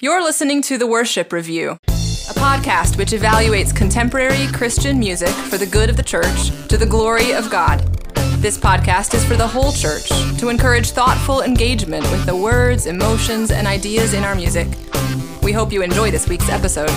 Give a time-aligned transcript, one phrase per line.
[0.00, 5.66] You're listening to The Worship Review, a podcast which evaluates contemporary Christian music for the
[5.66, 7.78] good of the church to the glory of God.
[8.42, 10.08] This podcast is for the whole church
[10.40, 14.66] to encourage thoughtful engagement with the words, emotions, and ideas in our music.
[15.44, 16.90] We hope you enjoy this week's episode.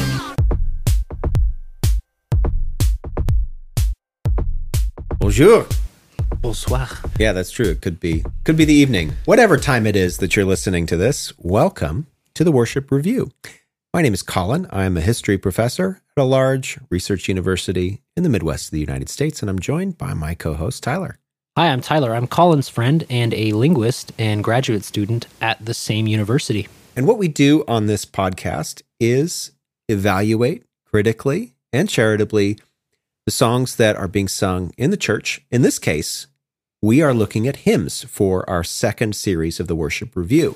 [5.19, 5.67] Bonjour.
[6.41, 6.87] Bonsoir.
[7.19, 7.69] Yeah, that's true.
[7.69, 9.13] It could be could be the evening.
[9.25, 12.07] Whatever time it is that you're listening to this, welcome
[12.37, 13.31] to the Worship Review.
[13.95, 14.67] My name is Colin.
[14.69, 19.09] I'm a history professor at a large research university in the Midwest of the United
[19.09, 21.17] States, and I'm joined by my co-host Tyler.
[21.57, 22.13] Hi, I'm Tyler.
[22.13, 26.67] I'm Colin's friend and a linguist and graduate student at the same university.
[26.95, 29.53] And what we do on this podcast is
[29.89, 32.59] evaluate critically and charitably
[33.25, 35.41] the songs that are being sung in the church.
[35.49, 36.27] In this case,
[36.83, 40.55] we are looking at hymns for our second series of the Worship Review.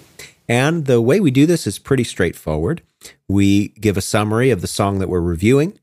[0.51, 2.81] And the way we do this is pretty straightforward.
[3.29, 5.79] We give a summary of the song that we're reviewing.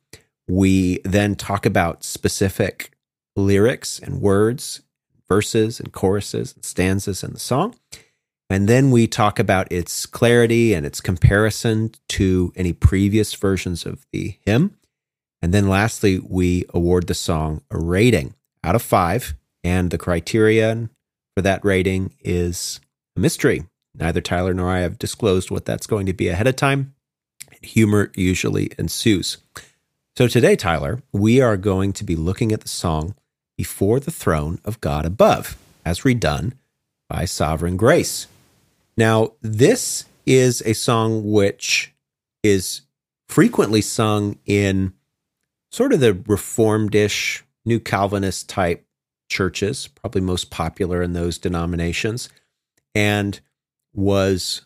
[0.47, 2.91] We then talk about specific
[3.35, 4.83] lyrics and words,
[5.27, 7.77] verses and choruses and stanzas in the song.
[8.51, 14.05] And then we talk about its clarity and its comparison to any previous versions of
[14.13, 14.77] the hymn.
[15.41, 19.35] And then lastly, we award the song a rating out of five.
[19.65, 20.91] And the criterion
[21.35, 22.81] for that rating is
[23.17, 23.65] a mystery.
[23.99, 26.95] Neither Tyler nor I have disclosed what that's going to be ahead of time.
[27.63, 29.39] Humor usually ensues.
[30.17, 33.15] So today, Tyler, we are going to be looking at the song
[33.57, 36.53] Before the Throne of God Above, as redone
[37.09, 38.27] by Sovereign Grace.
[38.97, 41.93] Now, this is a song which
[42.43, 42.83] is
[43.29, 44.93] frequently sung in
[45.71, 48.85] sort of the reformed-ish, new Calvinist type
[49.29, 52.29] churches, probably most popular in those denominations,
[52.95, 53.41] and
[53.99, 54.63] was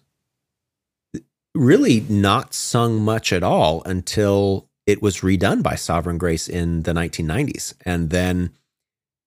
[1.55, 6.93] really not sung much at all until it was redone by Sovereign Grace in the
[6.93, 8.51] 1990s and then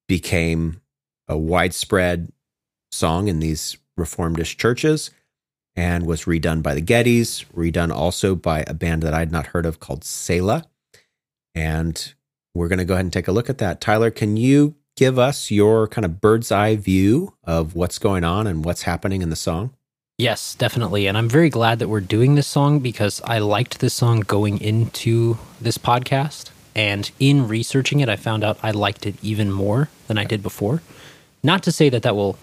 [0.08, 0.82] became
[1.28, 2.32] a widespread
[2.92, 5.10] song in these reformedish churches
[5.76, 9.66] and was redone by the Gettys, redone also by a band that I'd not heard
[9.66, 10.66] of called Selah.
[11.56, 12.14] And
[12.54, 13.82] we're going to go ahead and take a look at that.
[13.82, 18.46] Tyler, can you give us your kind of bird's eye view of what's going on
[18.46, 19.74] and what's happening in the song?
[20.18, 21.08] Yes, definitely.
[21.08, 24.62] And I'm very glad that we're doing this song because I liked this song going
[24.62, 26.52] into this podcast.
[26.74, 30.42] And in researching it, I found out I liked it even more than I did
[30.42, 30.82] before.
[31.44, 32.38] Not to say that that will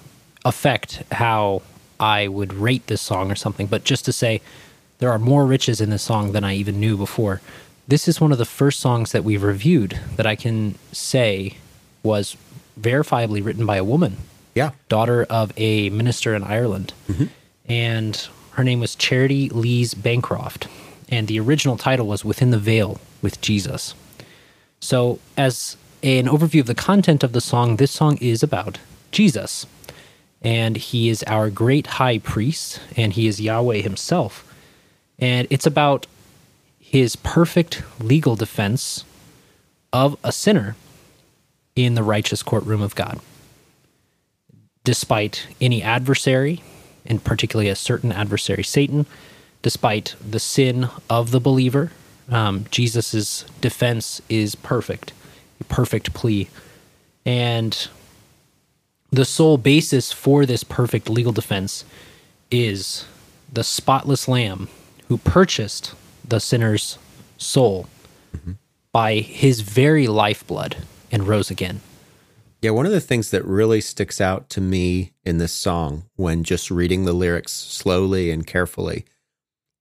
[0.45, 1.63] affect how
[1.99, 4.43] I would rate this song or something, but just to say
[4.99, 7.41] there are more riches in this song than I even knew before.
[7.89, 11.57] This is one of the first songs that we've reviewed that I can say
[12.03, 12.37] was
[12.79, 14.19] verifiably written by a woman.
[14.55, 14.73] Yeah.
[14.91, 16.93] Daughter of a minister in Ireland.
[17.09, 17.27] Mm-hmm.
[17.73, 20.69] And her name was Charitie Lees Bancroft.
[21.09, 23.95] And the original title was Within the Veil with Jesus.
[24.79, 28.79] So, as an overview of the content of the song, this song is about
[29.11, 29.65] Jesus.
[30.43, 34.47] And he is our great high priest, and he is Yahweh himself.
[35.19, 36.07] And it's about
[36.79, 39.07] his perfect legal defense
[39.95, 40.77] of a sinner
[41.75, 43.19] in the righteous courtroom of God.
[44.85, 46.63] Despite any adversary,
[47.07, 49.07] and particularly a certain adversary, Satan,
[49.63, 51.93] despite the sin of the believer,
[52.29, 55.13] um, Jesus' defense is perfect,
[55.61, 56.49] a perfect plea.
[57.25, 57.89] And
[59.11, 61.85] the sole basis for this perfect legal defense
[62.51, 63.05] is
[63.53, 64.69] the spotless lamb
[65.09, 65.95] who purchased
[66.27, 66.99] the sinner's
[67.37, 67.87] soul
[68.35, 68.53] mm-hmm.
[68.93, 70.77] by his very lifeblood
[71.11, 71.81] and rose again.
[72.63, 76.45] Yeah, one of the things that really sticks out to me in this song when
[76.45, 79.05] just reading the lyrics slowly and carefully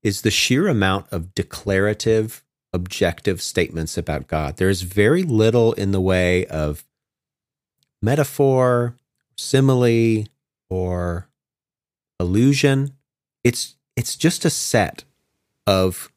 [0.01, 2.43] is the sheer amount of declarative,
[2.73, 4.57] objective statements about God.
[4.57, 6.83] There's very little in the way of
[8.01, 8.95] metaphor,
[9.37, 10.25] simile,
[10.67, 11.29] or
[12.19, 12.93] allusion.
[13.43, 15.03] It's it's just a set
[15.67, 16.11] of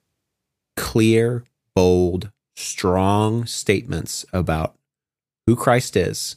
[0.79, 1.45] clear,
[1.75, 4.77] bold, strong statements about
[5.47, 6.37] who Christ is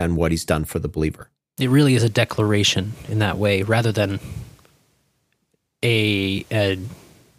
[0.00, 1.28] and what he's done for the believer.
[1.58, 4.18] It really is a declaration in that way rather than
[5.82, 6.78] a, a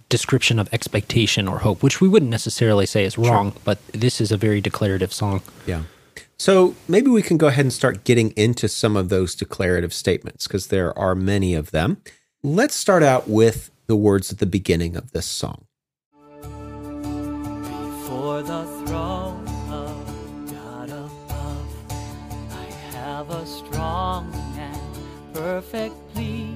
[0.10, 3.62] description of expectation or hope, which we wouldn't necessarily say is wrong, sure.
[3.66, 5.42] but this is a very declarative song.
[5.66, 5.84] Yeah.
[6.38, 10.48] So maybe we can go ahead and start getting into some of those declarative statements
[10.48, 11.98] because there are many of them.
[12.44, 15.66] Let's start out with the words at the beginning of this song.
[17.62, 19.41] Before the throne
[23.22, 26.56] Have a strong and perfect plea,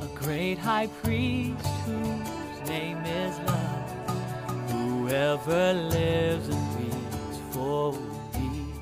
[0.00, 7.92] a great high priest whose name is love, whoever lives and breathes for
[8.38, 8.74] me.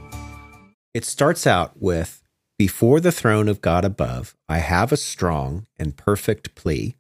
[0.93, 2.23] It starts out with
[2.59, 6.97] Before the throne of God above, I have a strong and perfect plea,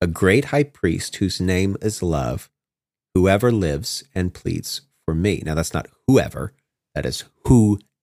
[0.00, 2.48] a great high priest whose name is love,
[3.12, 5.42] whoever lives and pleads for me.
[5.44, 6.52] Now, that's not whoever,
[6.94, 7.24] that is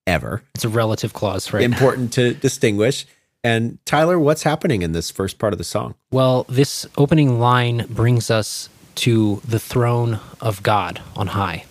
[0.05, 0.43] whoever.
[0.55, 1.63] It's a relative clause, right?
[1.63, 3.05] Important to distinguish.
[3.43, 5.95] And Tyler, what's happening in this first part of the song?
[6.11, 11.65] Well, this opening line brings us to the throne of God on high.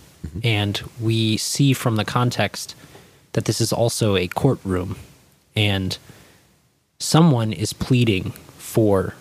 [0.44, 2.74] And we see from the context
[3.32, 4.96] that this is also a courtroom.
[5.56, 5.96] And
[6.98, 9.14] someone is pleading for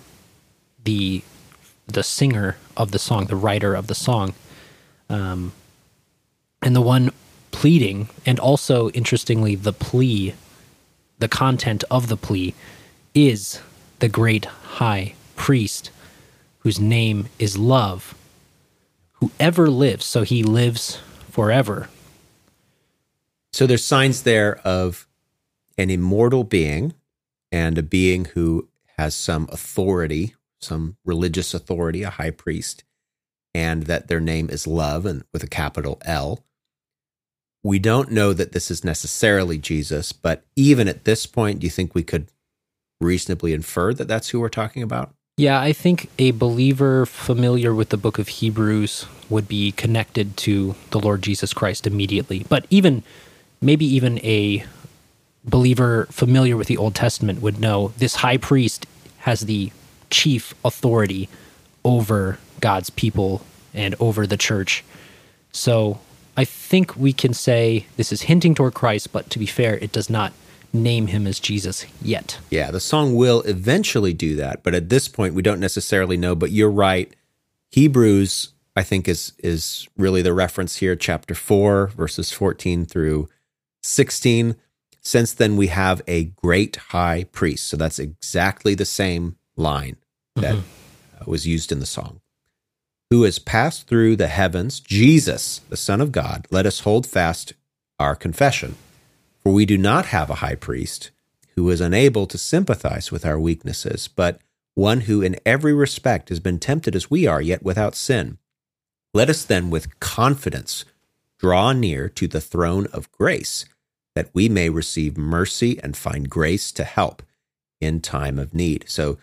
[0.84, 1.24] the
[1.88, 4.34] the singer of the song, the writer of the song.
[5.10, 5.52] Um,
[6.62, 7.12] and the one
[7.62, 10.34] pleading, and also interestingly, the plea
[11.20, 12.56] the content of the plea
[13.14, 13.62] is
[14.00, 15.92] the great high priest
[16.60, 18.16] whose name is love
[19.14, 21.00] whoever lives so he lives
[21.30, 21.88] forever
[23.54, 25.08] So there's signs there of
[25.78, 26.96] an immortal being
[27.52, 28.68] and a being who
[28.98, 32.84] has some authority, some religious authority, a high priest,
[33.54, 36.44] and that their name is love and with a capital L.
[37.64, 41.72] We don't know that this is necessarily Jesus, but even at this point, do you
[41.72, 42.28] think we could
[43.00, 45.14] reasonably infer that that's who we're talking about?
[45.38, 50.76] yeah i think a believer familiar with the book of hebrews would be connected to
[50.92, 53.02] the lord jesus christ immediately but even
[53.62, 54.64] maybe even a
[55.46, 58.86] believer familiar with the old testament would know this high priest
[59.20, 59.72] has the
[60.10, 61.30] chief authority
[61.86, 63.42] over god's people
[63.74, 64.84] and over the church
[65.54, 66.00] So
[66.42, 69.92] I think we can say this is hinting toward Christ, but to be fair, it
[69.92, 70.34] does not
[70.74, 72.40] name him as Jesus yet.
[72.50, 76.34] Yeah, the song will eventually do that, but at this point we don't necessarily know,
[76.34, 77.16] but you're right.
[77.70, 83.30] Hebrews I think is is really the reference here chapter 4 verses 14 through
[83.84, 84.56] 16.
[85.00, 87.68] Since then we have a great high priest.
[87.68, 89.98] So that's exactly the same line
[90.38, 92.21] that uh, was used in the song.
[93.12, 97.52] Who has passed through the heavens, Jesus, the Son of God, let us hold fast
[98.00, 98.76] our confession.
[99.44, 101.12] For we do not have a high priest
[101.58, 104.40] who is unable to sympathize with our weaknesses, but
[104.76, 108.38] one who in every respect has been tempted as we are, yet without sin.
[109.14, 110.86] Let us then with confidence
[111.38, 113.66] draw near to the throne of grace,
[114.16, 117.24] that we may receive mercy and find grace to help
[117.82, 118.86] in time of need.
[118.88, 119.18] So,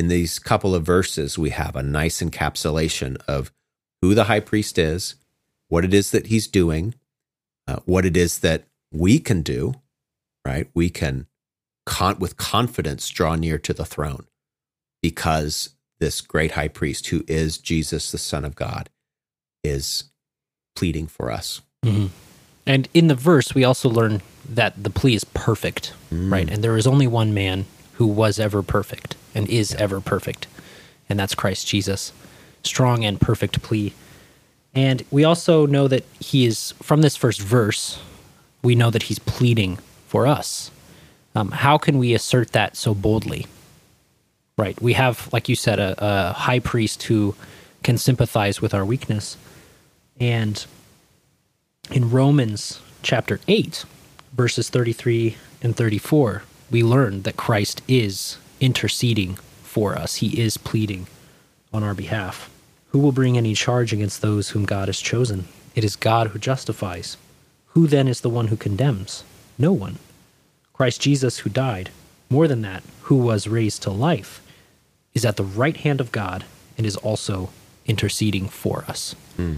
[0.00, 3.52] in these couple of verses, we have a nice encapsulation of
[4.00, 5.16] who the high priest is,
[5.68, 6.94] what it is that he's doing,
[7.68, 9.74] uh, what it is that we can do,
[10.42, 10.70] right?
[10.72, 11.26] We can,
[11.84, 14.26] con- with confidence, draw near to the throne
[15.02, 18.88] because this great high priest, who is Jesus, the Son of God,
[19.62, 20.04] is
[20.74, 21.60] pleading for us.
[22.64, 26.48] And in the verse, we also learn that the plea is perfect, right?
[26.48, 27.66] And there is only one man
[27.96, 30.46] who was ever perfect and is ever perfect,
[31.08, 32.12] and that's Christ Jesus.
[32.62, 33.94] Strong and perfect plea.
[34.74, 37.98] And we also know that he is, from this first verse,
[38.62, 40.70] we know that he's pleading for us.
[41.34, 43.46] Um, how can we assert that so boldly?
[44.56, 44.80] Right.
[44.80, 47.34] We have, like you said, a, a high priest who
[47.82, 49.36] can sympathize with our weakness.
[50.18, 50.64] And
[51.90, 53.84] in Romans chapter 8,
[54.34, 60.16] verses 33 and 34, we learn that Christ is interceding for us.
[60.16, 61.06] He is pleading
[61.72, 62.50] on our behalf.
[62.88, 65.46] Who will bring any charge against those whom God has chosen?
[65.74, 67.16] It is God who justifies.
[67.68, 69.24] Who then is the one who condemns?
[69.58, 69.98] No one.
[70.72, 71.90] Christ Jesus, who died,
[72.28, 74.42] more than that, who was raised to life,
[75.14, 76.44] is at the right hand of God
[76.76, 77.50] and is also
[77.86, 79.14] interceding for us.
[79.36, 79.56] Hmm.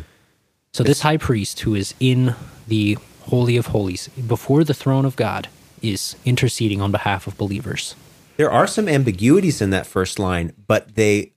[0.73, 2.35] So, this high priest who is in
[2.66, 5.49] the Holy of Holies before the throne of God
[5.82, 7.94] is interceding on behalf of believers.
[8.42, 11.32] There are some ambiguities in that first line, but they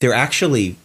[0.00, 0.76] they're actually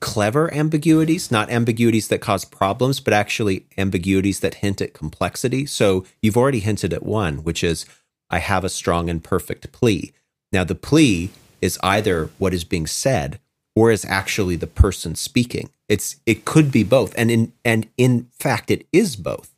[0.00, 5.64] clever ambiguities, not ambiguities that cause problems, but actually ambiguities that hint at complexity.
[5.64, 7.86] So you've already hinted at one, which is
[8.28, 10.12] I have a strong and perfect plea.
[10.52, 11.30] Now the plea
[11.62, 13.40] is either what is being said
[13.74, 15.70] or is actually the person speaking.
[15.88, 17.14] It's it could be both.
[17.16, 19.54] And in and in fact it is both.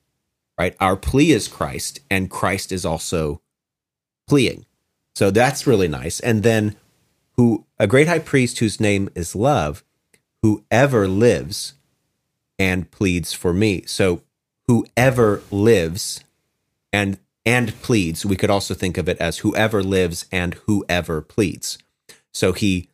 [0.57, 0.77] Right?
[0.79, 3.43] Our plea is Christ and Christ is also
[4.29, 4.65] pleading.
[5.21, 6.19] So that's really nice.
[6.21, 6.77] And then
[7.37, 9.85] who a great high priest whose name is love,
[10.41, 11.75] whoever lives
[12.59, 13.83] and pleads for me.
[13.85, 14.23] So
[14.67, 16.25] whoever lives
[16.91, 21.77] and and pleads, we could also think of it as whoever lives and whoever pleads.
[22.33, 22.89] So he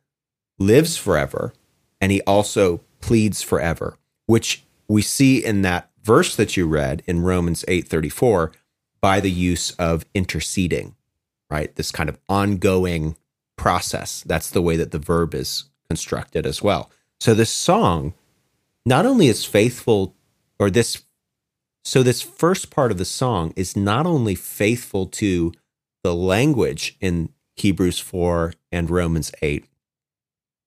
[0.58, 1.54] lives forever
[2.00, 7.22] and he also pleads forever, which we see in that verse that you read in
[7.22, 8.50] Romans 8:34
[9.00, 10.96] by the use of interceding,
[11.50, 11.74] right?
[11.76, 13.16] This kind of ongoing
[13.56, 14.22] process.
[14.26, 16.90] That's the way that the verb is constructed as well.
[17.20, 18.14] So this song
[18.84, 20.14] not only is faithful
[20.58, 21.02] or this
[21.84, 25.52] so this first part of the song is not only faithful to
[26.02, 29.66] the language in Hebrews 4 and Romans 8,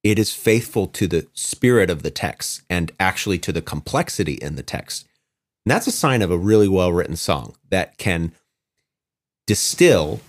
[0.01, 4.55] it is faithful to the spirit of the text and actually to the complexity in
[4.55, 5.07] the text.
[5.65, 8.31] And that's a sign of a really well written song that can
[9.45, 10.21] distill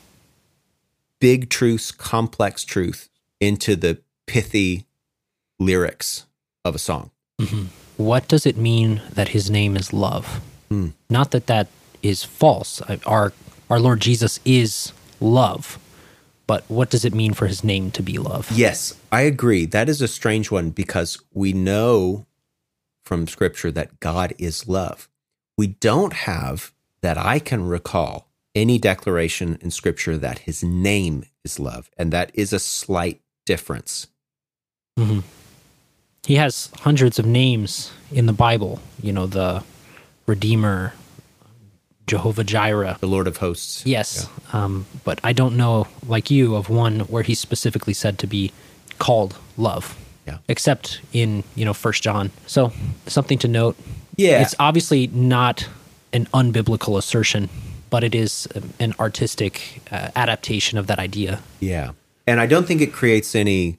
[1.21, 3.09] big truths, complex truth
[3.41, 4.87] into the pithy
[5.59, 6.27] lyrics
[6.65, 7.11] of a song.
[7.41, 7.67] Mm-hmm.
[8.03, 10.41] What does it mean that his name is love?
[10.69, 10.89] Hmm.
[11.09, 11.69] Not that that
[12.03, 12.81] is false.
[13.07, 13.33] Our
[13.69, 15.79] our Lord Jesus is love.
[16.47, 18.50] But what does it mean for his name to be love?
[18.50, 19.67] Yes, I agree.
[19.67, 22.27] That is a strange one because we know
[23.05, 25.09] from scripture that God is love.
[25.57, 26.73] We don't have
[27.03, 28.30] that I can recall
[28.61, 31.90] any declaration in scripture that his name is love.
[31.97, 34.07] And that is a slight difference.
[34.99, 35.21] Mm-hmm.
[36.26, 39.64] He has hundreds of names in the Bible, you know, the
[40.26, 40.93] Redeemer,
[42.07, 43.87] Jehovah Jireh, the Lord of hosts.
[43.87, 44.29] Yes.
[44.52, 44.64] Yeah.
[44.64, 48.52] Um, but I don't know, like you, of one where he's specifically said to be
[48.99, 49.97] called love.
[50.26, 50.38] Yeah.
[50.49, 52.31] Except in, you know, First John.
[52.47, 52.73] So
[53.07, 53.76] something to note.
[54.17, 54.43] Yeah.
[54.43, 55.67] It's obviously not
[56.12, 57.49] an unbiblical assertion,
[57.90, 61.40] but it is an artistic uh, adaptation of that idea.
[61.59, 61.92] Yeah.
[62.26, 63.78] And I don't think it creates any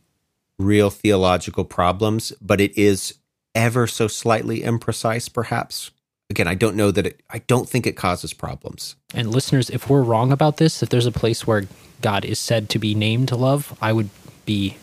[0.60, 3.16] real theological problems, but it is
[3.56, 5.92] ever so slightly imprecise, perhaps
[6.32, 8.96] again, I don't know that it, I don't think it causes problems.
[9.14, 11.66] And listeners, if we're wrong about this, if there's a place where
[12.02, 14.10] God is said to be named love, I would
[14.46, 14.78] be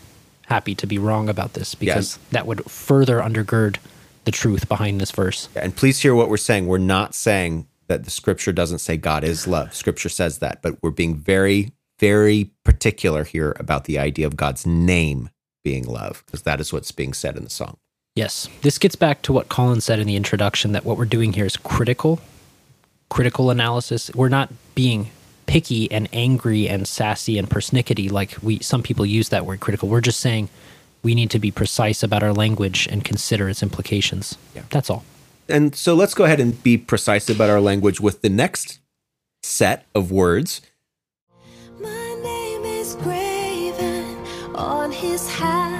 [0.45, 2.23] happy to be wrong about this because yeah.
[2.31, 3.77] that would further undergird
[4.25, 5.49] the truth behind this verse.
[5.55, 6.67] And please hear what we're saying.
[6.67, 9.75] We're not saying that the scripture doesn't say God is love.
[9.75, 14.65] Scripture says that, but we're being very, very particular here about the idea of God's
[14.65, 15.29] name
[15.63, 17.77] being love, because that is what's being said in the song.
[18.15, 18.47] Yes.
[18.61, 21.45] This gets back to what Colin said in the introduction that what we're doing here
[21.45, 22.19] is critical,
[23.09, 24.11] critical analysis.
[24.15, 25.09] We're not being
[25.45, 29.89] picky and angry and sassy and persnickety like we some people use that word critical.
[29.89, 30.47] We're just saying
[31.01, 34.37] we need to be precise about our language and consider its implications.
[34.53, 34.63] Yeah.
[34.69, 35.03] That's all.
[35.49, 38.79] And so let's go ahead and be precise about our language with the next
[39.43, 40.61] set of words.
[41.79, 44.17] My name is graven
[44.55, 45.78] on his hands.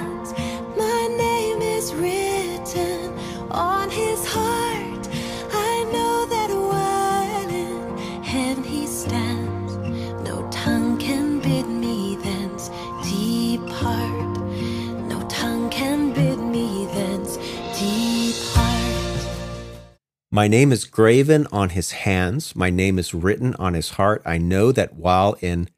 [20.32, 22.54] My name is graven on his hands.
[22.54, 24.22] My name is written on his heart.
[24.24, 25.68] I know that while in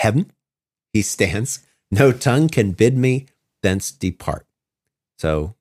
[0.00, 0.32] heaven
[0.92, 1.60] he stands,
[1.92, 3.26] no tongue can bid me
[3.62, 4.46] thence depart.
[5.18, 5.54] So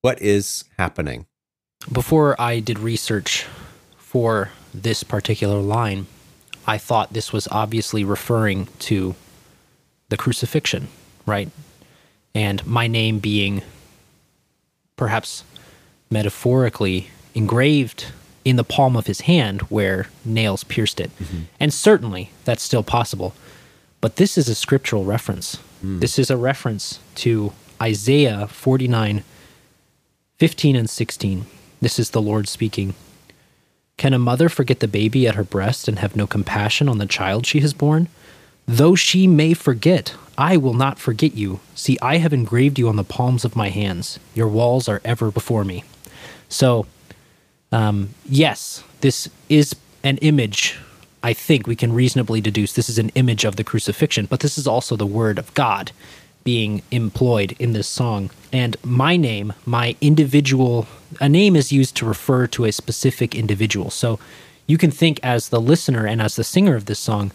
[0.00, 1.26] what is happening?
[1.92, 3.44] Before I did research
[3.98, 6.06] for this particular line,
[6.66, 9.14] I thought this was obviously referring to
[10.08, 10.88] the crucifixion,
[11.26, 11.50] right?
[12.34, 13.60] And my name being
[14.96, 15.44] perhaps
[16.10, 18.06] metaphorically engraved
[18.44, 21.10] in the palm of his hand where nails pierced it.
[21.18, 21.42] Mm-hmm.
[21.60, 23.34] And certainly that's still possible.
[24.00, 25.58] But this is a scriptural reference.
[25.84, 26.00] Mm.
[26.00, 29.24] This is a reference to Isaiah 49
[30.38, 31.46] 15 and 16.
[31.80, 32.94] This is the Lord speaking.
[33.96, 37.06] Can a mother forget the baby at her breast and have no compassion on the
[37.06, 38.08] child she has borne?
[38.66, 41.60] Though she may forget, I will not forget you.
[41.76, 44.18] See, I have engraved you on the palms of my hands.
[44.34, 45.84] Your walls are ever before me.
[46.48, 46.86] So,
[47.72, 49.74] um, yes, this is
[50.04, 50.78] an image.
[51.22, 54.58] I think we can reasonably deduce this is an image of the crucifixion, but this
[54.58, 55.92] is also the word of God
[56.44, 58.30] being employed in this song.
[58.52, 60.86] And my name, my individual,
[61.20, 63.90] a name is used to refer to a specific individual.
[63.90, 64.18] So
[64.66, 67.32] you can think as the listener and as the singer of this song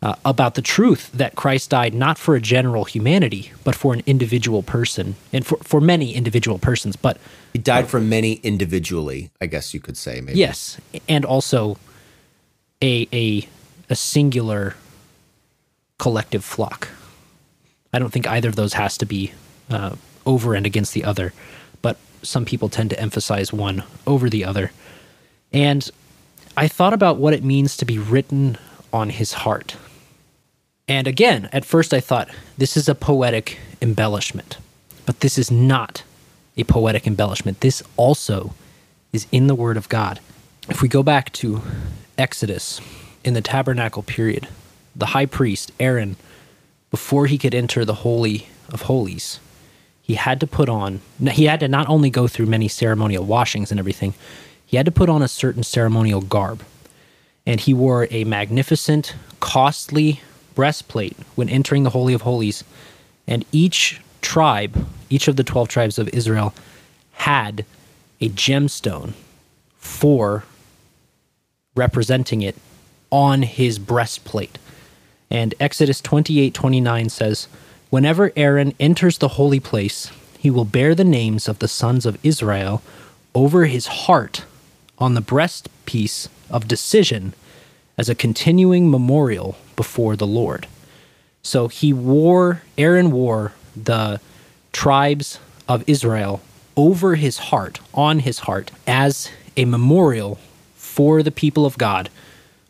[0.00, 4.02] uh, about the truth that Christ died not for a general humanity, but for an
[4.06, 6.94] individual person and for, for many individual persons.
[6.96, 7.18] But
[7.52, 10.38] he died for many individually, I guess you could say, maybe.
[10.38, 10.80] Yes.
[11.08, 11.78] And also
[12.80, 13.48] a, a,
[13.90, 14.76] a singular
[15.98, 16.88] collective flock.
[17.92, 19.32] I don't think either of those has to be
[19.68, 21.32] uh, over and against the other,
[21.82, 24.70] but some people tend to emphasize one over the other.
[25.52, 25.90] And
[26.56, 28.58] I thought about what it means to be written
[28.92, 29.76] on his heart.
[30.88, 34.56] And again, at first I thought this is a poetic embellishment,
[35.04, 36.02] but this is not
[36.56, 37.60] a poetic embellishment.
[37.60, 38.54] This also
[39.12, 40.18] is in the Word of God.
[40.68, 41.62] If we go back to
[42.16, 42.80] Exodus
[43.22, 44.48] in the tabernacle period,
[44.96, 46.16] the high priest, Aaron,
[46.90, 49.40] before he could enter the Holy of Holies,
[50.02, 53.70] he had to put on, he had to not only go through many ceremonial washings
[53.70, 54.14] and everything,
[54.64, 56.62] he had to put on a certain ceremonial garb.
[57.46, 60.20] And he wore a magnificent, costly
[60.58, 62.64] breastplate when entering the Holy of Holies.
[63.28, 66.52] And each tribe, each of the 12 tribes of Israel,
[67.12, 67.64] had
[68.20, 69.12] a gemstone
[69.76, 70.42] for
[71.76, 72.56] representing it
[73.12, 74.58] on his breastplate.
[75.30, 77.46] And Exodus 28 29 says,
[77.90, 80.10] Whenever Aaron enters the holy place,
[80.40, 82.82] he will bear the names of the sons of Israel
[83.32, 84.42] over his heart
[84.98, 87.32] on the breastpiece of decision
[87.98, 90.66] as a continuing memorial before the Lord.
[91.42, 94.20] So he wore, Aaron wore the
[94.72, 95.38] tribes
[95.68, 96.40] of Israel
[96.76, 100.38] over his heart, on his heart, as a memorial
[100.76, 102.08] for the people of God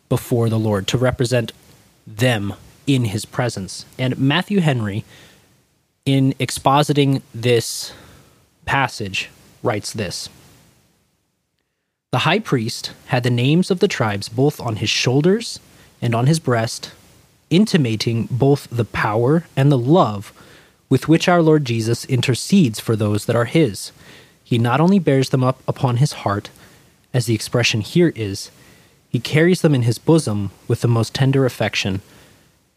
[0.09, 1.53] before the Lord to represent
[2.07, 2.53] them
[2.87, 3.85] in his presence.
[3.99, 5.05] And Matthew Henry,
[6.05, 7.93] in expositing this
[8.65, 9.29] passage,
[9.61, 10.29] writes this
[12.11, 15.59] The high priest had the names of the tribes both on his shoulders
[16.01, 16.91] and on his breast,
[17.51, 20.33] intimating both the power and the love
[20.89, 23.91] with which our Lord Jesus intercedes for those that are his.
[24.43, 26.49] He not only bears them up upon his heart,
[27.13, 28.49] as the expression here is,
[29.09, 32.01] he carries them in his bosom with the most tender affection.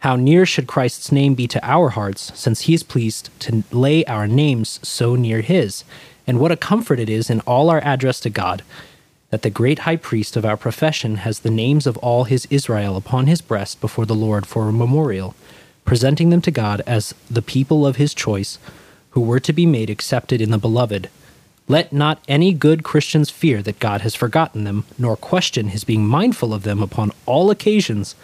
[0.00, 4.04] How near should Christ's name be to our hearts, since he is pleased to lay
[4.04, 5.84] our names so near his?
[6.26, 8.62] And what a comfort it is in all our address to God
[9.32, 12.98] that the great high priest of our profession has the names of all his Israel
[12.98, 15.34] upon his breast before the Lord for a memorial,
[15.86, 18.58] presenting them to God as the people of his choice,
[19.12, 21.08] who were to be made accepted in the beloved.
[21.66, 26.06] Let not any good Christians fear that God has forgotten them, nor question his being
[26.06, 28.14] mindful of them upon all occasions,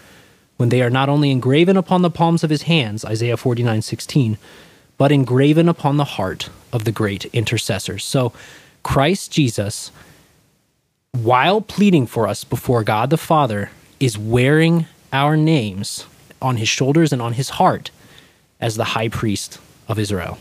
[0.59, 4.37] when they are not only engraven upon the palms of his hands, Isaiah 49 16,
[4.99, 8.05] but engraven upon the heart of the great intercessors.
[8.05, 8.35] So,
[8.83, 9.90] Christ Jesus
[11.24, 16.07] while pleading for us before God the Father, is wearing our names
[16.40, 17.90] on his shoulders and on his heart
[18.61, 20.38] as the high priest of Israel.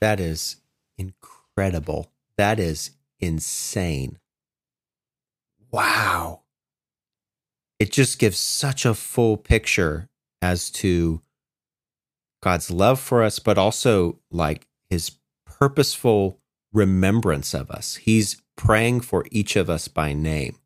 [0.00, 0.56] That is
[0.96, 2.12] incredible.
[2.36, 4.18] That is insane.
[5.72, 6.42] Wow.
[7.78, 10.08] It just gives such a full picture
[10.40, 11.20] as to
[12.42, 15.12] God's love for us, but also like his
[15.44, 16.38] purposeful
[16.72, 17.96] remembrance of us.
[17.96, 20.58] He's praying for each of us by name.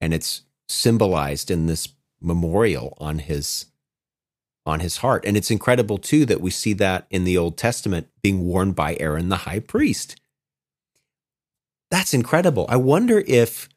[0.00, 1.88] And it's symbolized in this
[2.20, 3.66] memorial on his
[4.66, 5.24] on his heart.
[5.26, 8.96] And it's incredible too that we see that in the Old Testament being worn by
[8.98, 10.18] Aaron the high priest.
[11.90, 12.64] That's incredible.
[12.70, 13.68] I wonder if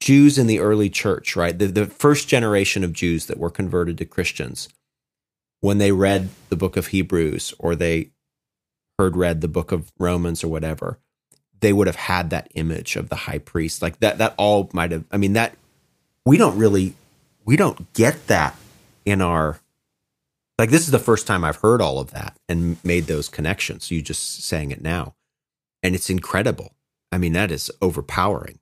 [0.00, 1.58] Jews in the early church, right?
[1.58, 4.68] The, the first generation of Jews that were converted to Christians,
[5.60, 8.10] when they read the book of Hebrews or they
[8.98, 10.98] heard read the book of Romans or whatever,
[11.60, 13.82] they would have had that image of the high priest.
[13.82, 15.54] Like that that all might have I mean that
[16.24, 16.94] we don't really
[17.44, 18.56] we don't get that
[19.04, 19.60] in our
[20.58, 23.90] like this is the first time I've heard all of that and made those connections.
[23.90, 25.14] You just saying it now.
[25.82, 26.72] And it's incredible.
[27.12, 28.58] I mean, that is overpowering.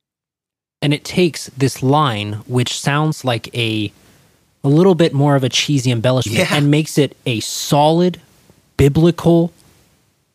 [0.83, 3.91] And it takes this line, which sounds like a
[4.63, 6.55] a little bit more of a cheesy embellishment, Yeah.
[6.57, 8.21] and makes it a solid,
[8.77, 9.53] biblical,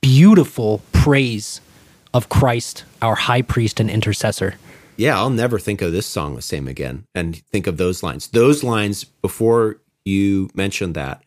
[0.02, 1.62] beautiful praise
[2.14, 4.56] of Christ, our high priest and intercessor.
[4.98, 8.28] Yeah, I'll never think of this song the same again and think of those lines.
[8.28, 11.24] Those lines before you mentioned that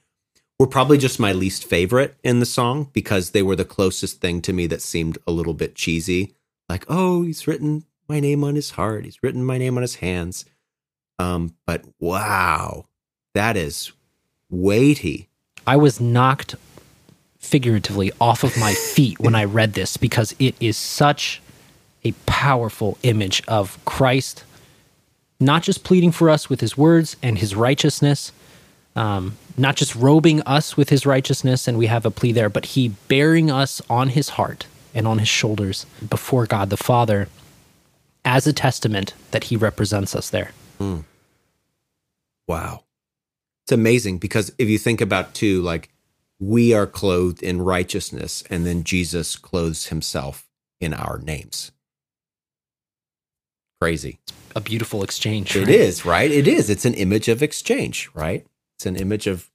[0.59, 4.40] were probably just my least favorite in the song because they were the closest thing
[4.42, 6.35] to me that seemed a little bit cheesy.
[6.68, 9.97] Like, oh, he's written my name on his heart, he's written my name on his
[9.97, 10.44] hands.
[11.18, 12.87] Um, but wow,
[13.35, 13.92] that is
[14.51, 15.29] weighty.
[15.66, 16.55] I was knocked
[17.44, 21.42] figuratively off of my feet when I read this because it is such
[22.02, 24.44] a powerful image of Christ,
[25.38, 28.33] not just pleading for us with his words and his righteousness,
[28.96, 32.66] um, not just robing us with his righteousness, and we have a plea there, but
[32.66, 37.28] he bearing us on his heart and on his shoulders before God the Father
[38.24, 40.52] as a testament that he represents us there.
[42.48, 42.85] Wow.
[43.64, 45.90] It's amazing because if you think about too, like
[46.40, 50.49] we are clothed in righteousness, and then Jesus clothes himself
[50.81, 51.73] in our names.
[53.81, 54.18] Crazy.
[54.57, 55.55] A beautiful exchange.
[55.57, 55.68] It right?
[55.68, 56.31] is, right?
[56.31, 56.70] It is.
[56.70, 58.47] It's an image of exchange, right?
[58.79, 59.51] It's an image of,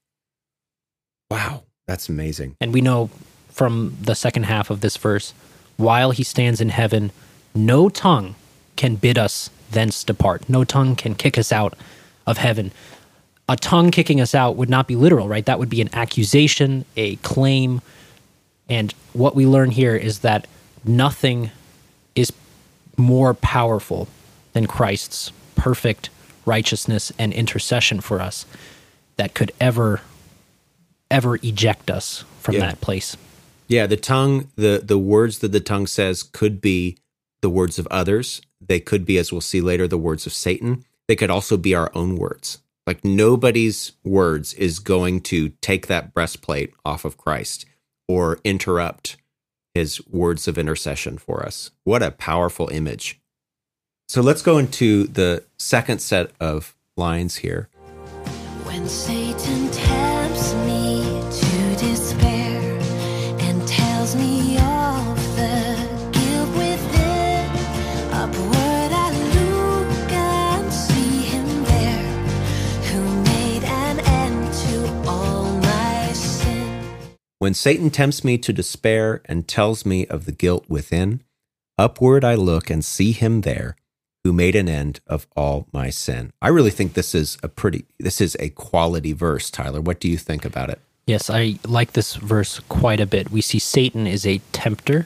[1.31, 2.55] wow, that's amazing.
[2.61, 3.09] And we know
[3.49, 5.33] from the second half of this verse,
[5.77, 7.11] while he stands in heaven,
[7.55, 8.35] no tongue
[8.75, 10.49] can bid us thence depart.
[10.49, 11.75] No tongue can kick us out
[12.25, 12.71] of heaven.
[13.49, 15.45] A tongue kicking us out would not be literal, right?
[15.45, 17.81] That would be an accusation, a claim.
[18.69, 20.47] And what we learn here is that
[20.85, 21.49] nothing
[22.15, 22.31] is
[22.95, 24.07] more powerful
[24.53, 26.11] than Christ's perfect
[26.45, 28.45] righteousness and intercession for us
[29.17, 30.01] that could ever
[31.11, 32.61] ever eject us from Yeah.
[32.61, 33.17] that place.
[33.67, 36.97] Yeah, the tongue, the the words that the tongue says could be
[37.41, 38.41] the words of others.
[38.61, 40.85] They could be, as we'll see later, the words of Satan.
[41.07, 42.59] They could also be our own words.
[42.89, 47.67] Like nobody's words is going to take that breastplate off of Christ
[48.07, 49.15] or interrupt
[49.75, 51.69] his words of intercession for us.
[51.83, 53.19] What a powerful image.
[54.07, 57.69] So let's go into the second set of lines here.
[58.63, 60.18] When Satan tempts
[77.39, 81.23] When Satan tempts me to despair and tells me of the guilt within,
[81.77, 83.77] upward I look and see him there
[84.25, 86.33] who made an end of all my sin.
[86.41, 89.79] I really think this is a pretty this is a quality verse, Tyler.
[89.79, 90.79] What do you think about it?
[91.07, 93.31] Yes, I like this verse quite a bit.
[93.31, 95.05] We see Satan is a tempter,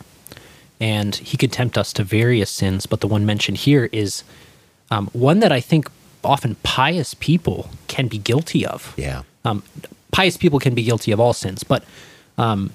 [0.82, 4.24] and he could tempt us to various sins, but the one mentioned here is
[4.90, 5.88] um, one that I think
[6.24, 8.96] often pious people can be guilty of.
[8.98, 9.22] Yeah.
[9.46, 9.62] Um,
[10.12, 11.84] pious people can be guilty of all sins, but
[12.38, 12.72] um,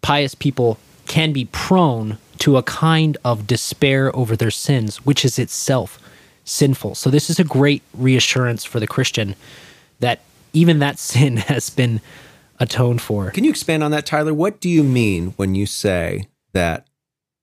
[0.00, 5.38] pious people can be prone to a kind of despair over their sins, which is
[5.38, 5.98] itself
[6.44, 6.94] sinful.
[6.94, 9.34] So, this is a great reassurance for the Christian
[10.00, 10.20] that
[10.52, 12.00] even that sin has been
[12.58, 13.30] atoned for.
[13.30, 14.34] Can you expand on that, Tyler?
[14.34, 16.86] What do you mean when you say that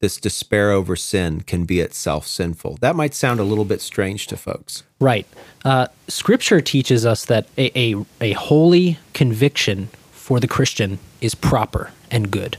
[0.02, 2.78] this despair over sin can be itself sinful?
[2.82, 4.84] That might sound a little bit strange to folks.
[5.00, 5.28] Right.
[5.66, 9.90] Uh, scripture teaches us that a, a, a holy conviction
[10.30, 12.56] for the Christian is proper and good.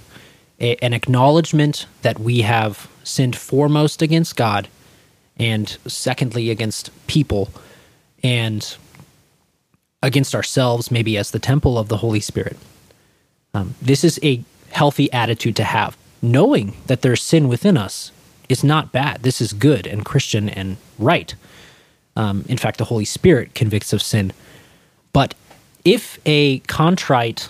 [0.58, 4.66] A, an acknowledgement that we have sinned foremost against God
[5.38, 7.48] and secondly against people
[8.24, 8.76] and
[10.02, 12.56] against ourselves, maybe as the temple of the Holy Spirit.
[13.54, 15.96] Um, this is a healthy attitude to have.
[16.20, 18.10] Knowing that there's sin within us
[18.48, 19.22] is not bad.
[19.22, 21.36] This is good and Christian and right.
[22.16, 24.32] Um, in fact, the Holy Spirit convicts of sin.
[25.12, 25.36] But
[25.84, 27.48] if a contrite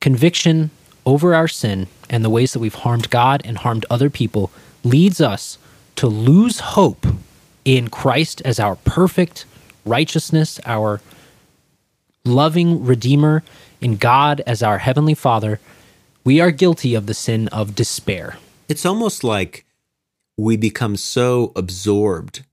[0.00, 0.70] conviction
[1.06, 4.50] over our sin and the ways that we've harmed God and harmed other people
[4.82, 5.58] leads us
[5.96, 7.06] to lose hope
[7.64, 9.44] in Christ as our perfect
[9.84, 11.00] righteousness, our
[12.24, 13.42] loving Redeemer,
[13.80, 15.60] in God as our Heavenly Father,
[16.24, 18.36] we are guilty of the sin of despair.
[18.68, 19.64] It's almost like
[20.36, 22.44] we become so absorbed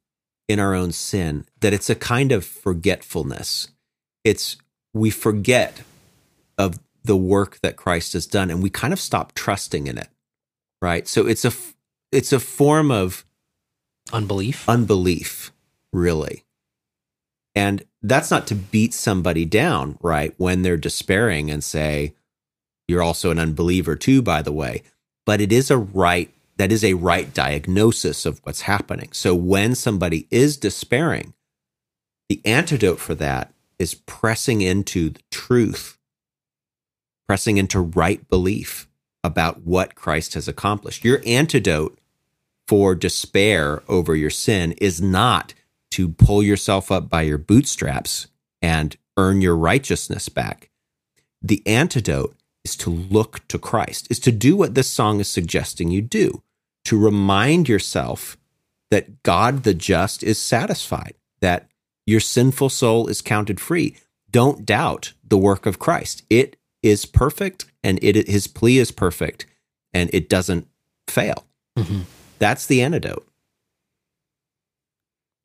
[0.47, 3.69] in our own sin that it's a kind of forgetfulness.
[4.23, 4.57] It's
[4.93, 5.81] we forget
[6.57, 10.09] of the work that Christ has done and we kind of stop trusting in it.
[10.81, 11.07] Right?
[11.07, 11.51] So it's a
[12.11, 13.25] it's a form of
[14.13, 14.69] Unbelief.
[14.69, 15.51] unbelief,
[15.91, 16.45] really.
[17.55, 20.33] And that's not to beat somebody down, right?
[20.37, 22.13] When they're despairing and say,
[22.87, 24.83] you're also an unbeliever too, by the way.
[25.25, 29.09] But it is a right, that is a right diagnosis of what's happening.
[29.11, 31.33] So when somebody is despairing,
[32.29, 35.96] the antidote for that is pressing into the truth,
[37.27, 38.87] pressing into right belief
[39.23, 41.03] about what Christ has accomplished.
[41.03, 41.99] Your antidote
[42.67, 45.53] for despair over your sin is not
[45.91, 48.27] to pull yourself up by your bootstraps
[48.61, 50.69] and earn your righteousness back.
[51.41, 55.91] The antidote is to look to Christ, is to do what this song is suggesting
[55.91, 56.43] you do,
[56.85, 58.37] to remind yourself
[58.91, 61.69] that God the just is satisfied, that
[62.05, 63.95] your sinful soul is counted free.
[64.29, 66.23] Don't doubt the work of Christ.
[66.29, 69.45] It is perfect and it his plea is perfect
[69.93, 70.67] and it doesn't
[71.07, 71.45] fail.
[72.39, 73.27] That's the antidote.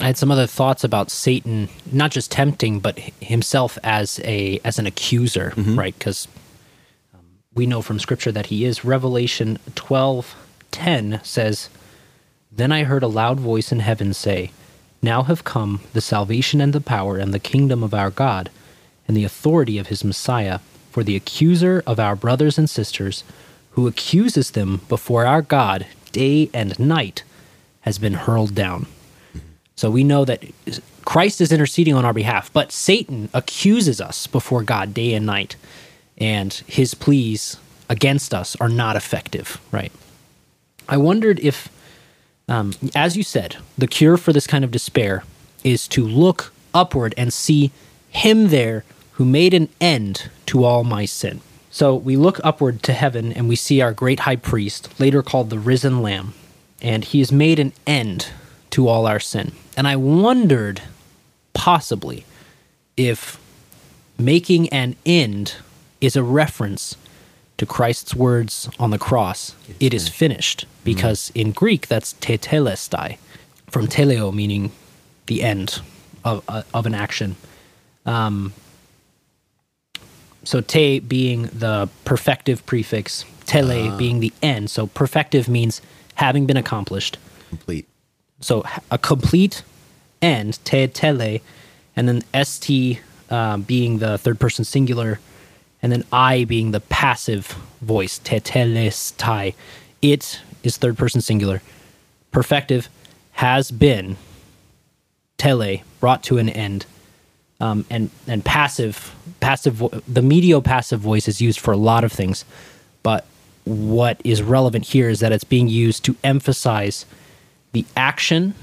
[0.00, 4.78] I had some other thoughts about Satan, not just tempting, but himself as a as
[4.78, 5.96] an accuser, right?
[5.96, 6.26] Because
[7.14, 7.20] um,
[7.54, 8.84] we know from Scripture that he is.
[8.84, 10.34] Revelation twelve
[10.72, 11.68] ten says,
[12.50, 14.50] "Then I heard a loud voice in heaven say,
[15.02, 18.50] Now have come the salvation and the power and the kingdom of our God,
[19.06, 20.58] and the authority of his Messiah.
[20.92, 23.24] For the accuser of our brothers and sisters,
[23.70, 27.24] who accuses them before our God day and night,
[27.80, 28.86] has been hurled down."
[29.74, 30.44] So we know that
[31.06, 35.56] Christ is interceding on our behalf, but Satan accuses us before God day and night,
[36.18, 37.56] and his pleas
[37.88, 39.90] against us are not effective, right?
[40.88, 41.68] I wondered if,
[42.48, 45.24] um, as you said, the cure for this kind of despair
[45.64, 47.70] is to look upward and see
[48.10, 48.84] him there
[49.22, 51.40] who made an end to all my sin.
[51.70, 55.48] So we look upward to heaven and we see our great high priest, later called
[55.48, 56.34] the risen lamb,
[56.80, 58.30] and he has made an end
[58.70, 59.52] to all our sin.
[59.76, 60.82] And I wondered
[61.52, 62.24] possibly
[62.96, 63.38] if
[64.18, 65.54] making an end
[66.00, 66.96] is a reference
[67.58, 73.18] to Christ's words on the cross, it is finished, because in Greek that's tetelestai,
[73.68, 74.72] from teleo meaning
[75.26, 75.80] the end
[76.24, 77.36] of, uh, of an action.
[78.04, 78.52] Um,
[80.44, 84.70] so te being the perfective prefix, tele being the end.
[84.70, 85.80] So perfective means
[86.14, 87.18] having been accomplished.
[87.48, 87.88] Complete.
[88.40, 89.62] So a complete
[90.20, 91.40] end, te tele,
[91.94, 93.00] and then st
[93.30, 95.20] uh, being the third person singular,
[95.82, 97.46] and then I being the passive
[97.80, 99.54] voice, te telestai.
[100.00, 101.62] It is third person singular.
[102.32, 102.88] Perfective
[103.32, 104.16] has been
[105.38, 106.86] tele brought to an end.
[107.60, 112.12] Um, and and passive passive the medio passive voice is used for a lot of
[112.12, 112.44] things,
[113.02, 113.26] but
[113.64, 117.04] what is relevant here is that it's being used to emphasize
[117.72, 118.54] the action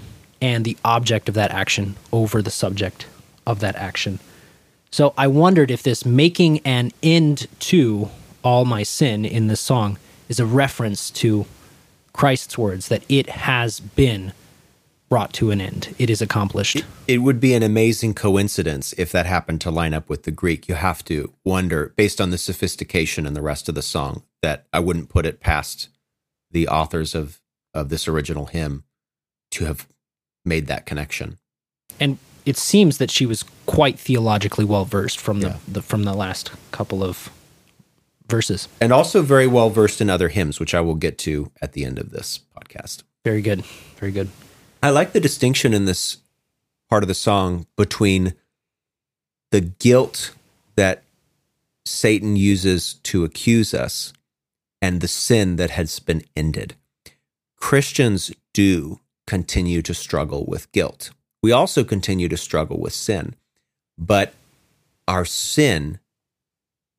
[0.42, 3.06] and the object of that action over the subject
[3.46, 4.20] of that action.
[4.90, 8.10] So I wondered if this making an end to
[8.44, 9.98] all my sin in this song
[10.30, 11.46] is a reference to
[12.14, 14.34] Christ's words that it has been
[15.10, 15.94] brought to an end.
[15.98, 16.84] It is accomplished.
[17.08, 20.68] It would be an amazing coincidence if that happened to line up with the Greek.
[20.70, 24.68] You have to wonder, based on the sophistication and the rest of the song, that
[24.72, 25.90] I wouldn't put it past
[26.52, 27.42] the authors of,
[27.74, 28.84] of this original hymn
[29.52, 29.88] to have
[30.46, 31.38] made that connection.
[32.00, 35.58] and it seems that she was quite theologically well versed from the, Yeah.
[35.68, 37.30] the from the last couple of
[38.28, 38.68] verses.
[38.80, 41.84] And also very well versed in other hymns, which I will get to at the
[41.86, 43.04] end of this podcast.
[43.26, 43.64] Very good.
[44.00, 44.30] Very good.
[44.82, 46.18] I like the distinction in this
[46.90, 48.34] part of the song between
[49.52, 50.34] the guilt
[50.76, 51.04] that
[51.86, 54.14] Satan uses to accuse us
[54.82, 56.76] and the sin that has been ended.
[57.58, 61.12] Christians do continue to struggle with guilt.
[61.44, 63.36] We also continue to struggle with sin,
[63.98, 64.34] but
[65.08, 66.00] our sin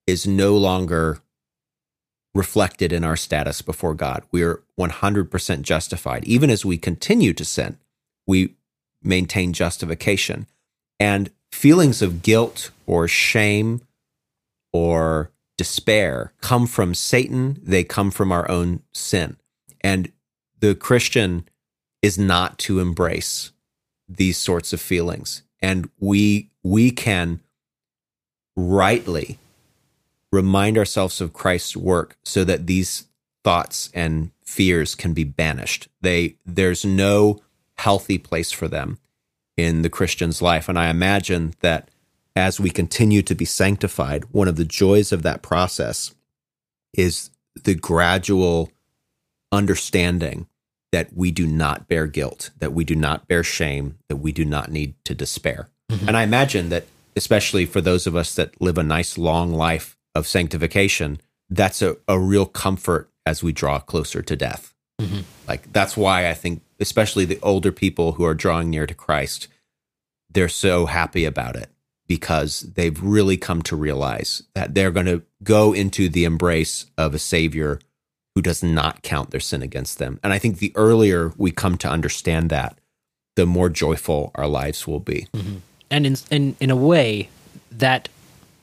[0.06, 1.20] is no longer
[2.34, 4.22] reflected in our status before God.
[4.30, 6.24] We're 100% justified.
[6.24, 7.78] Even as we continue to sin,
[8.26, 8.54] we
[9.02, 10.46] maintain justification.
[10.98, 13.80] And feelings of guilt or shame
[14.72, 19.36] or despair come from Satan, they come from our own sin.
[19.80, 20.12] And
[20.60, 21.48] the Christian
[22.02, 23.52] is not to embrace
[24.08, 25.42] these sorts of feelings.
[25.60, 27.40] And we we can
[28.56, 29.38] rightly
[30.32, 33.06] remind ourselves of Christ's work so that these
[33.42, 35.88] thoughts and fears can be banished.
[36.00, 37.40] They there's no
[37.78, 38.98] healthy place for them
[39.56, 40.68] in the Christian's life.
[40.68, 41.88] And I imagine that
[42.36, 46.14] as we continue to be sanctified, one of the joys of that process
[46.94, 47.30] is
[47.64, 48.70] the gradual
[49.52, 50.46] understanding
[50.92, 54.44] that we do not bear guilt, that we do not bear shame, that we do
[54.44, 55.68] not need to despair.
[55.90, 56.08] Mm-hmm.
[56.08, 59.96] And I imagine that, especially for those of us that live a nice long life
[60.14, 64.74] of sanctification, that's a, a real comfort as we draw closer to death.
[65.00, 65.20] Mm-hmm.
[65.48, 69.48] Like, that's why I think, especially the older people who are drawing near to Christ,
[70.30, 71.70] they're so happy about it
[72.06, 77.14] because they've really come to realize that they're going to go into the embrace of
[77.14, 77.78] a savior
[78.34, 80.18] who does not count their sin against them.
[80.22, 82.78] And I think the earlier we come to understand that,
[83.36, 85.28] the more joyful our lives will be.
[85.32, 85.56] Mm-hmm.
[85.90, 87.28] and in, in in a way
[87.70, 88.08] that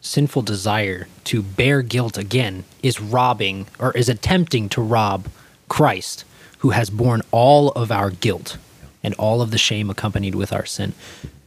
[0.02, 5.28] sinful desire to bear guilt again is robbing or is attempting to rob
[5.70, 6.24] Christ
[6.60, 8.58] who has borne all of our guilt
[9.04, 10.94] and all of the shame accompanied with our sin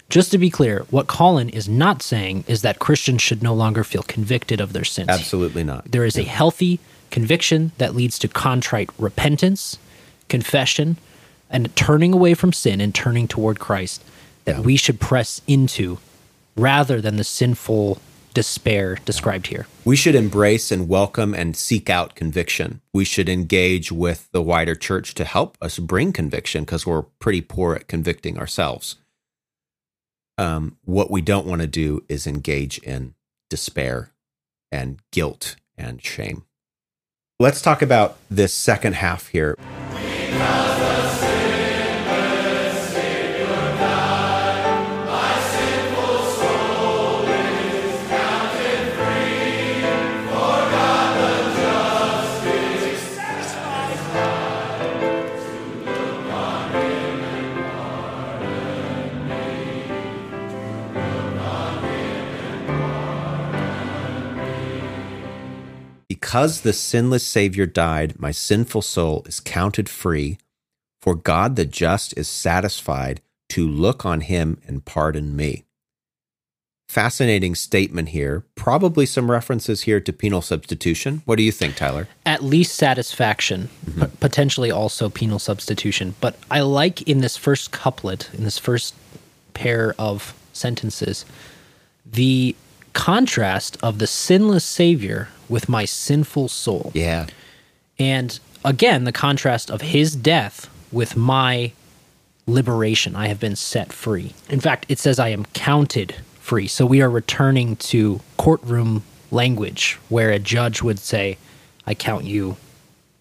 [0.08, 3.84] just to be clear what Colin is not saying is that Christians should no longer
[3.84, 5.90] feel convicted of their sins Absolutely not.
[5.90, 9.78] there is a healthy conviction that leads to contrite repentance,
[10.28, 10.96] confession,
[11.48, 14.02] and turning away from sin and turning toward Christ
[14.44, 14.60] that Yeah.
[14.62, 15.98] we should press into
[16.56, 18.00] rather than the sinful
[18.34, 19.66] despair described here.
[19.84, 22.80] We should embrace and welcome and seek out conviction.
[22.92, 27.40] We should engage with the wider church to help us bring conviction because we're pretty
[27.40, 28.96] poor at convicting ourselves.
[30.38, 33.14] Um, what we don't want to do is engage in
[33.50, 34.12] despair
[34.72, 36.44] and guilt and shame.
[37.38, 39.56] Let's talk about this second half here.
[66.30, 70.38] Because the sinless Savior died, my sinful soul is counted free.
[71.02, 75.64] For God the just is satisfied to look on him and pardon me.
[76.88, 78.44] Fascinating statement here.
[78.54, 81.22] Probably some references here to penal substitution.
[81.24, 82.06] What do you think, Tyler?
[82.24, 84.02] At least satisfaction, mm-hmm.
[84.02, 86.14] p- potentially also penal substitution.
[86.20, 88.94] But I like in this first couplet, in this first
[89.52, 91.24] pair of sentences,
[92.06, 92.54] the
[92.92, 96.92] contrast of the sinless Savior with my sinful soul.
[96.94, 97.26] Yeah.
[97.98, 101.72] And again, the contrast of his death with my
[102.46, 103.14] liberation.
[103.14, 104.32] I have been set free.
[104.48, 106.66] In fact, it says I am counted free.
[106.66, 111.38] So we are returning to courtroom language where a judge would say,
[111.86, 112.56] I count you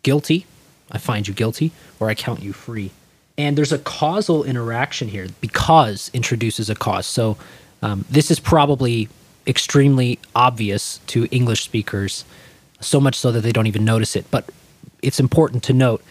[0.04, 0.46] guilty,
[0.92, 2.92] I find you guilty, or I count you free.
[3.38, 7.06] And there's a causal interaction here because introduces a cause.
[7.06, 7.38] So
[7.82, 9.08] um, this is probably
[9.50, 12.24] extremely obvious to English speakers,
[12.80, 14.26] so much so that they don't even notice it.
[14.30, 14.48] But
[15.02, 16.04] it's important to note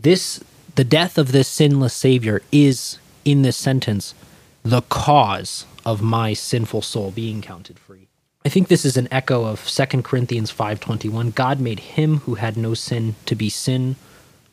[0.00, 0.42] this
[0.74, 4.14] the death of this sinless savior is in this sentence
[4.62, 8.08] the cause of my sinful soul being counted free.
[8.44, 12.56] I think this is an echo of 2 corinthians 5.21 god made him who had
[12.56, 13.96] no sin to be sin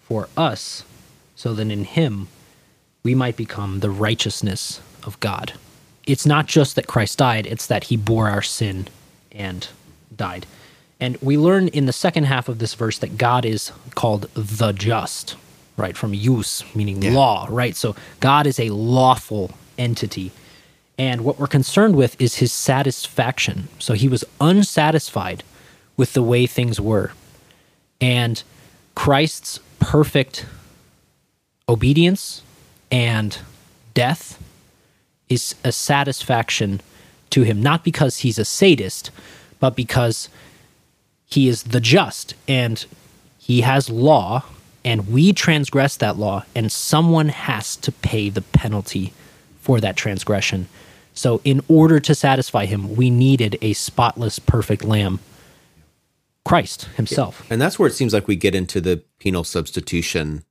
[0.02, 0.84] for us
[1.36, 2.28] so that in him
[3.04, 5.54] we might become the righteousness of god
[6.08, 8.88] it's not just that christ died it's that he bore our sin
[9.32, 9.70] and
[10.16, 10.46] died
[11.00, 14.72] and we learn in the second half of this verse that God is called the
[14.72, 15.36] just,
[15.78, 15.96] right?
[15.96, 17.76] From ius, meaning law, right?
[17.76, 20.32] So God is a lawful entity.
[20.98, 23.68] And what we're concerned with is his satisfaction.
[23.80, 25.44] So he was unsatisfied
[25.98, 27.12] with the way things were.
[28.00, 28.42] And
[28.96, 30.46] Christ's perfect
[31.68, 32.42] obedience
[32.90, 33.38] and
[33.94, 34.42] death
[35.30, 36.82] is a satisfaction
[37.32, 39.12] to him, not because he's a sadist,
[39.60, 40.30] but because
[41.26, 42.86] he is the just and
[43.38, 44.44] he has law
[44.84, 49.14] and we transgress that law and someone has to pay the penalty
[49.60, 50.68] for that transgression
[51.16, 55.20] so in order to satisfy him we needed a spotless perfect lamb
[56.44, 60.44] christ himself And that's where it seems like we get into the penal substitution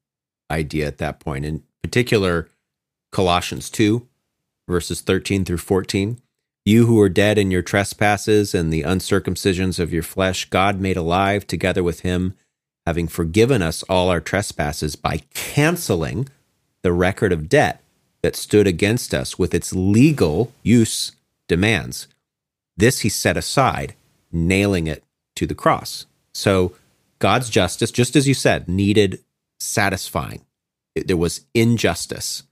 [0.51, 1.45] idea at that point.
[1.45, 2.49] In particular,
[3.13, 4.07] Colossians 2,
[4.69, 6.19] verses 13 through 14.
[6.65, 10.97] You who were dead in your trespasses and the uncircumcisions of your flesh, God made
[10.97, 12.35] alive together with him,
[12.87, 16.29] having forgiven us all our trespasses by canceling
[16.83, 17.83] the record of debt
[18.23, 21.13] that stood against us with its legal use
[21.49, 22.09] demands.
[22.77, 23.95] This he set aside,
[24.33, 25.05] nailing it
[25.37, 26.07] to the cross.
[26.33, 26.75] So
[27.19, 29.21] God's justice, just as you said, needed
[29.61, 30.45] satisfying.
[30.95, 32.45] There was injustice.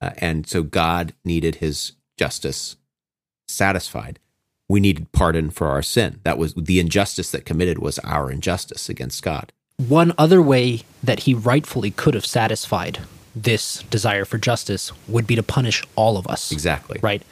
[0.00, 2.76] Uh, and so God needed his justice
[3.48, 4.18] satisfied.
[4.68, 6.20] We needed pardon for our sin.
[6.22, 9.52] That was the injustice that committed was our injustice against God.
[9.88, 12.98] one other way that he rightfully could have satisfied
[13.34, 16.98] this desire for justice would be to punish all of us Exactly.
[17.02, 17.22] right?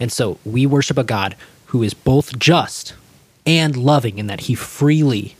[0.00, 1.36] And so we worship a God
[1.66, 2.94] who is both just
[3.44, 5.36] and loving in that he freely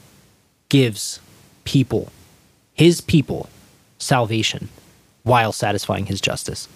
[0.68, 1.20] gives
[1.64, 2.12] people,
[2.74, 3.48] his people,
[3.98, 4.68] salvation
[5.22, 6.68] while satisfying his justice.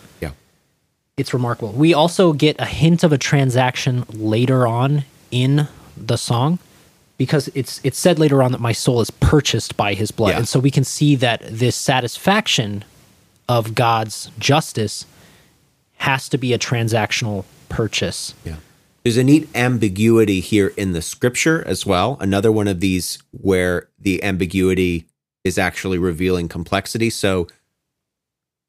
[1.16, 1.72] It's remarkable.
[1.72, 6.58] We also get a hint of a transaction later on in the song
[7.18, 10.30] because it's it's said later on that my soul is purchased by his blood.
[10.30, 10.38] Yeah.
[10.38, 12.84] And so we can see that this satisfaction
[13.48, 15.04] of God's justice
[15.98, 18.34] has to be a transactional purchase.
[18.44, 18.56] Yeah.
[19.02, 22.16] There's a neat ambiguity here in the scripture as well.
[22.20, 25.06] Another one of these where the ambiguity
[25.44, 27.10] is actually revealing complexity.
[27.10, 27.48] So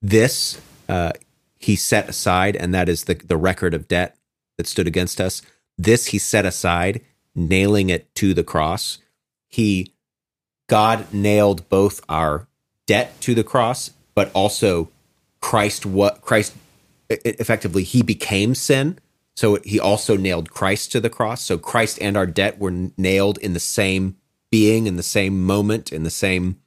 [0.01, 1.13] this uh,
[1.63, 4.17] he set aside, and that is the the record of debt
[4.57, 5.41] that stood against us.
[5.77, 7.01] This he set aside,
[7.35, 8.99] nailing it to the cross.
[9.49, 9.93] He
[10.67, 12.47] God nailed both our
[12.85, 14.89] debt to the cross, but also
[15.41, 16.53] Christ what Christ
[17.09, 18.99] effectively he became sin.
[19.35, 21.43] So he also nailed Christ to the cross.
[21.43, 24.17] So Christ and our debt were nailed in the same
[24.51, 26.61] being, in the same moment, in the same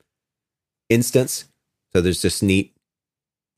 [0.89, 1.45] instance.
[1.93, 2.76] So there's this neat,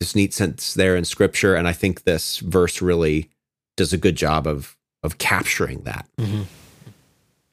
[0.00, 3.28] this neat sense there in Scripture, and I think this verse really
[3.76, 6.06] does a good job of of capturing that.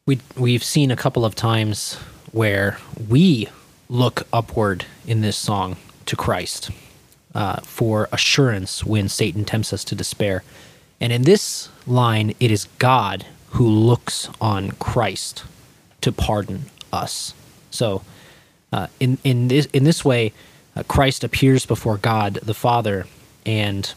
[0.06, 1.96] We we've seen a couple of times
[2.32, 2.78] where
[3.10, 3.50] we
[3.90, 5.78] look upward in this song
[6.08, 6.72] to Christ
[7.34, 10.44] uh, for assurance when Satan tempts us to despair,
[11.02, 15.44] and in this line, it is God who looks on Christ
[16.02, 17.34] to pardon us.
[17.72, 18.04] So,
[18.72, 20.34] uh, in in this in this way,
[20.76, 23.06] uh, Christ appears before God the Father
[23.46, 23.94] and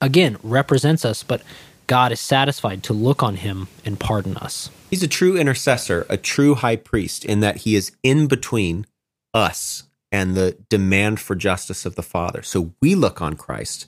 [0.00, 1.42] again represents us but
[1.86, 4.70] God is satisfied to look on him and pardon us.
[4.90, 8.86] He's a true intercessor, a true high priest, in that he is in between
[9.32, 12.42] us and the demand for justice of the Father.
[12.42, 13.86] So we look on Christ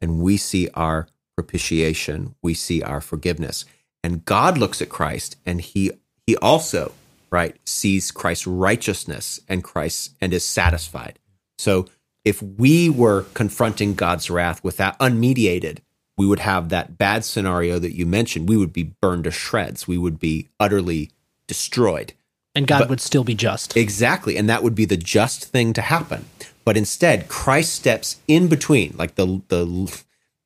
[0.00, 3.64] and we see our propitiation, we see our forgiveness.
[4.02, 5.92] And God looks at Christ and he
[6.26, 6.92] he also,
[7.30, 11.18] right, sees Christ's righteousness and Christ and is satisfied.
[11.58, 11.86] So
[12.24, 15.78] if we were confronting God's wrath with that unmediated,
[16.16, 18.48] we would have that bad scenario that you mentioned.
[18.48, 19.86] We would be burned to shreds.
[19.86, 21.10] We would be utterly
[21.46, 22.12] destroyed.
[22.54, 23.76] And God But- would still be just.
[23.76, 24.36] Exactly.
[24.36, 26.24] And that would be the just thing to happen.
[26.64, 29.62] But instead, Christ steps in between, like the, the,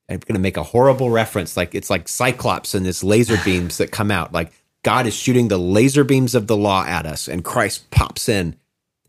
[0.08, 1.56] I'm going to make a horrible reference.
[1.56, 4.32] Like it's like Cyclops and his laser beams that come out.
[4.32, 4.52] Like
[4.84, 8.56] God is shooting the laser beams of the law at us, and Christ pops in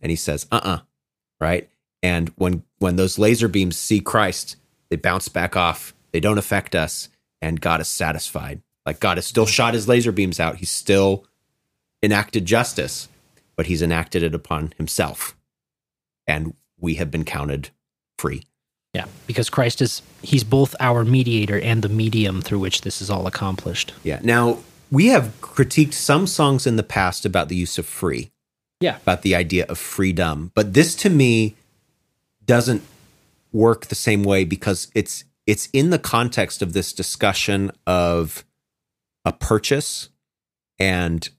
[0.02, 0.80] and he says, uh uh
[1.42, 1.70] right?
[2.04, 4.58] And when, when those laser beams see Christ,
[4.90, 5.96] they bounce back off.
[6.12, 7.10] They don't affect us,
[7.42, 8.62] and God is satisfied.
[8.86, 10.58] Like God has still shot his laser beams out.
[10.58, 11.26] He's still
[12.04, 13.08] enacted justice,
[13.56, 15.36] but he's enacted it upon himself.
[16.28, 17.70] And we have been counted
[18.20, 18.44] free.
[18.94, 23.10] Yeah, because Christ is he's both our mediator and the medium through which this is
[23.10, 23.94] all accomplished.
[24.04, 24.20] Yeah.
[24.22, 24.60] Now,
[24.92, 28.30] we have critiqued some songs in the past about the use of free,
[28.82, 28.98] Yeah.
[28.98, 31.56] about the idea of freedom, but this to me
[32.46, 32.84] doesn't
[33.52, 38.46] work the same way because it's it's in the context of this discussion of
[39.26, 40.10] a purchase
[40.80, 41.30] and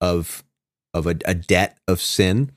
[0.00, 0.44] of
[0.94, 2.52] of a, a debt of sin.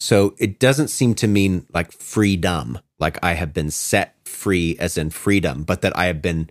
[0.00, 4.98] So it doesn't seem to mean like freedom, like I have been set free as
[4.98, 6.50] in freedom, but that I have been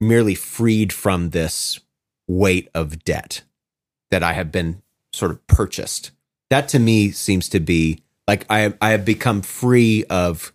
[0.00, 1.80] merely freed from this
[2.28, 3.42] weight of debt
[4.10, 6.12] that I have been sort of purchased.
[6.50, 10.52] That to me seems to be like I I have become free of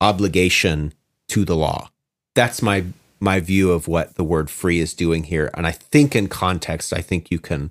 [0.00, 0.92] obligation
[1.28, 1.88] to the law.
[2.34, 2.84] That's my
[3.20, 5.50] my view of what the word free is doing here.
[5.54, 7.70] And I think in context, I think you can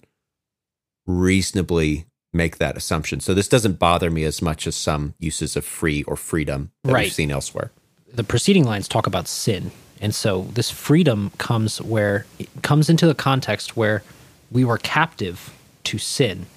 [1.06, 3.20] reasonably make that assumption.
[3.20, 6.94] So this doesn't bother me as much as some uses of free or freedom that
[6.94, 7.04] Right.
[7.04, 7.72] we've seen elsewhere.
[8.12, 9.72] The preceding lines talk about sin.
[10.02, 14.02] And so this freedom comes where it comes into the context where
[14.50, 16.48] we were captive to sin.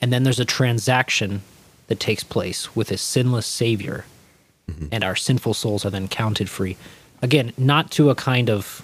[0.00, 1.40] And then there's a transaction
[1.88, 4.04] that takes place with a sinless savior.
[4.70, 4.86] Mm-hmm.
[4.92, 6.76] And our sinful souls are then counted free.
[7.20, 8.82] Again, not to a kind of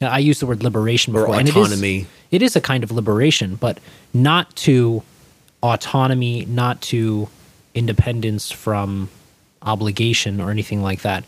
[0.00, 1.40] I used the word liberation Or before.
[1.40, 2.06] and it is- autonomy.
[2.30, 3.78] it is a kind of liberation, but
[4.14, 5.02] not to
[5.62, 7.28] autonomy, not to
[7.74, 9.08] independence from
[9.62, 11.24] obligation or anything like that.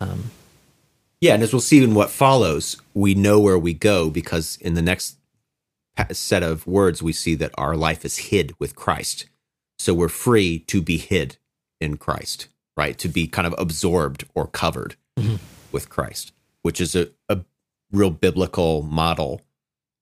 [0.00, 0.32] Um,
[1.20, 4.74] yeah, and as we'll see in what follows, we know where we go because in
[4.74, 5.16] the next
[6.10, 9.26] set of words, we see that our life is hid with Christ.
[9.82, 11.38] So we're free to be hid
[11.80, 12.96] in Christ, right?
[12.98, 14.94] To be kind of absorbed or covered
[15.72, 16.30] with Christ,
[16.62, 17.40] which is a, a
[17.90, 19.40] real biblical model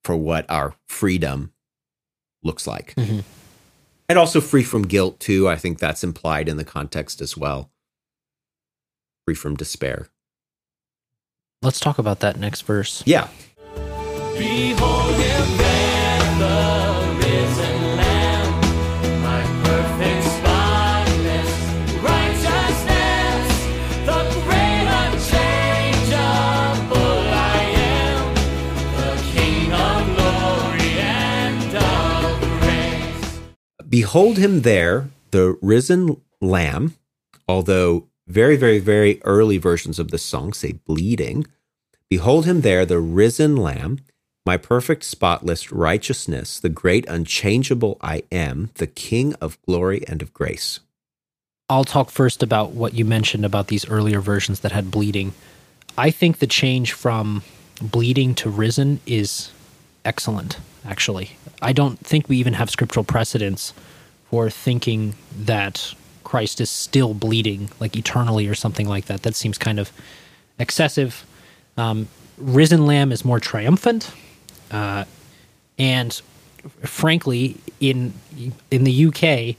[0.04, 1.54] for what our freedom
[2.42, 2.94] looks like.
[2.96, 3.24] Mhm.
[4.06, 5.48] And also free from guilt, too.
[5.48, 7.70] I think that's implied in the context as well.
[9.24, 10.08] Free from despair.
[11.62, 13.02] Let's talk about that next verse.
[13.06, 13.28] Yeah.
[14.36, 15.69] Behold him
[33.90, 36.94] Behold him there, the risen lamb,
[37.48, 41.44] although very, very, very early versions of this song say bleeding.
[42.08, 43.98] Behold him there, the risen lamb,
[44.46, 50.32] my perfect, spotless righteousness, the great, unchangeable I am, the King of glory and of
[50.32, 50.78] grace.
[51.68, 55.34] I'll talk first about what you mentioned about these earlier versions that had bleeding.
[55.98, 57.42] I think the change from
[57.82, 59.50] bleeding to risen is
[60.04, 61.32] excellent, actually.
[61.62, 63.72] I don't think we even have scriptural precedence
[64.30, 69.22] for thinking that Christ is still bleeding, like eternally or something like that.
[69.22, 69.90] That seems kind of
[70.58, 71.24] excessive.
[71.76, 72.08] Um,
[72.38, 74.12] risen Lamb is more triumphant.
[74.70, 75.04] Uh,
[75.78, 76.20] and
[76.82, 78.12] frankly, in
[78.70, 79.56] in the UK,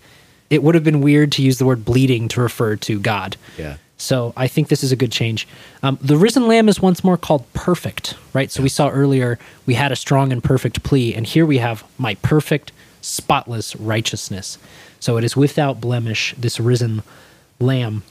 [0.50, 3.38] it would have been weird to use the word bleeding to refer to God.
[3.58, 3.78] Yeah.
[4.02, 5.48] So I think this is a good change.
[5.84, 8.50] Um, the risen lamb is once more called perfect, right?
[8.50, 9.38] So we saw earlier
[9.68, 12.72] we had a strong and perfect plea, and here we have my perfect,
[13.02, 14.58] spotless righteousness.
[15.00, 17.04] So it is without blemish, this risen
[17.60, 18.02] lamb.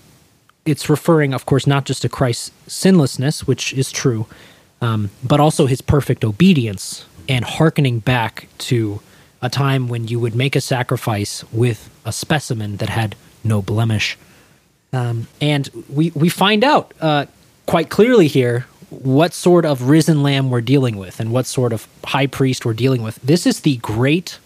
[0.64, 4.26] It's referring, of course, not just to Christ's sinlessness, which is true,
[4.80, 9.00] um, but also his perfect obedience and hearkening back to
[9.42, 14.16] a time when you would make a sacrifice with a specimen that had no blemish.
[14.92, 17.26] Um, and we, we find out uh,
[17.66, 21.86] quite clearly here what sort of risen lamb we're dealing with and what sort of
[22.04, 23.16] high priest we're dealing with.
[23.22, 24.38] This is the great,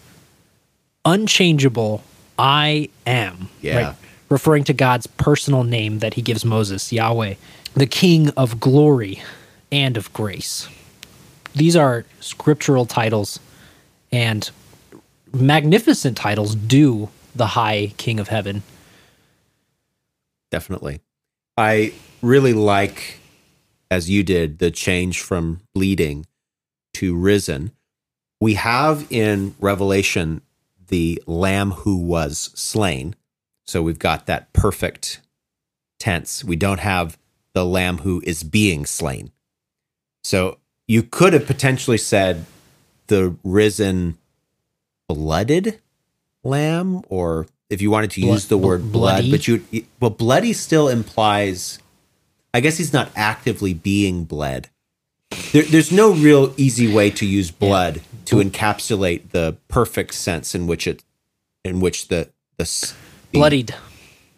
[1.03, 2.03] unchangeable
[2.37, 3.49] I am.
[3.61, 3.95] Yeah.
[4.29, 7.35] Referring to God's personal name that he gives Moses, Yahweh,
[7.75, 9.21] the King of glory
[9.71, 10.67] and of grace.
[11.53, 13.39] These are scriptural titles
[14.11, 14.49] and
[15.33, 18.63] magnificent titles due the high King of heaven.
[20.55, 21.01] Definitely.
[21.57, 21.91] I
[22.21, 23.19] really like,
[23.91, 26.25] as you did, the change from bleeding
[26.93, 27.73] to risen.
[28.39, 30.41] We have in Revelation
[30.87, 33.17] the lamb who was slain.
[33.67, 35.19] So we've got that perfect
[35.99, 36.41] tense.
[36.41, 37.17] We don't have
[37.51, 39.33] the lamb who is being slain.
[40.23, 42.45] So you could have potentially said
[43.07, 44.17] the risen
[45.09, 45.81] blooded
[46.45, 49.63] lamb, or if you wanted to Blood- use the word blood, but you,
[49.99, 51.79] well, bloody still implies,
[52.53, 54.69] I guess he's not actively being bled.
[55.51, 60.67] There, there's no real easy way to use blood to encapsulate the perfect sense in
[60.67, 61.03] which it,
[61.63, 62.63] in which the the,
[63.31, 63.75] the Bloodied.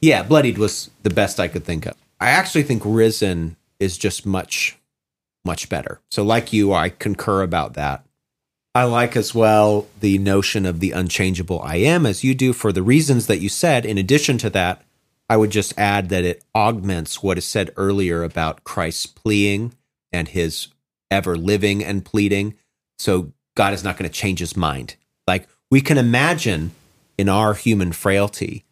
[0.02, 1.94] yeah, bloodied was the best I could think of.
[2.20, 4.76] I actually think risen is just much,
[5.46, 6.02] much better.
[6.10, 8.04] So, like you, I concur about that.
[8.78, 12.72] I like as well the notion of the unchangeable I am, as you do, for
[12.72, 13.88] the reasons that you said.
[13.88, 14.84] In addition to that,
[15.28, 19.74] I would just add that it augments what is said earlier about Christ's pleading
[20.12, 20.68] and his
[21.10, 22.54] ever living and pleading.
[23.00, 24.96] So, God is not going to change his mind.
[25.26, 26.70] Like we can imagine
[27.18, 28.64] in our human frailty,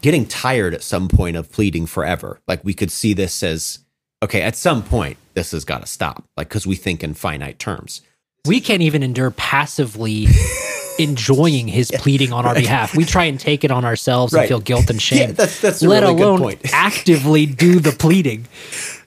[0.00, 2.40] getting tired at some point of pleading forever.
[2.48, 3.80] Like we could see this as
[4.22, 6.24] okay, at some point this has got to stop.
[6.34, 8.00] Like cuz we think in finite terms.
[8.46, 10.26] We can't even endure passively
[10.98, 12.94] enjoying his pleading on our behalf.
[12.94, 14.42] We try and take it on ourselves Right.
[14.42, 15.18] and feel guilt and shame.
[15.18, 16.60] Yeah, that's- that's a let really good alone point.
[16.72, 18.46] actively do the pleading.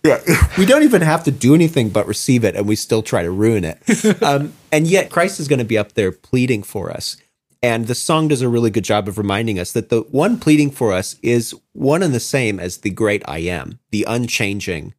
[0.04, 0.20] Yeah.
[0.58, 3.30] we don't even have to do anything but receive it and we still try to
[3.32, 3.78] ruin it.
[4.24, 7.16] Um, and yet Christ is going to be up there pleading for us.
[7.62, 10.72] And the song does a really good job of reminding us that the one pleading
[10.72, 14.94] for us is one and the same as the great I am, the unchanging,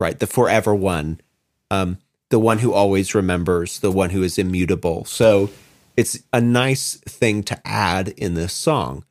[0.00, 0.18] right?
[0.18, 1.20] The forever one,
[1.70, 1.98] um,
[2.32, 5.04] the one who always remembers, the one who is immutable.
[5.04, 5.50] So
[5.98, 9.04] it's a nice thing to add in this song.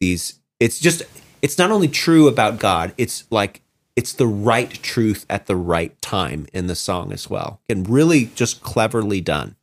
[0.00, 1.02] These, it's just,
[1.42, 3.60] it's not only true about God, it's like,
[3.94, 7.60] it's the right truth at the right time in the song as well.
[7.68, 9.56] And really just cleverly done.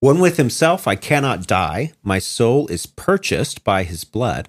[0.00, 1.92] One with himself, I cannot die.
[2.02, 4.48] My soul is purchased by his blood.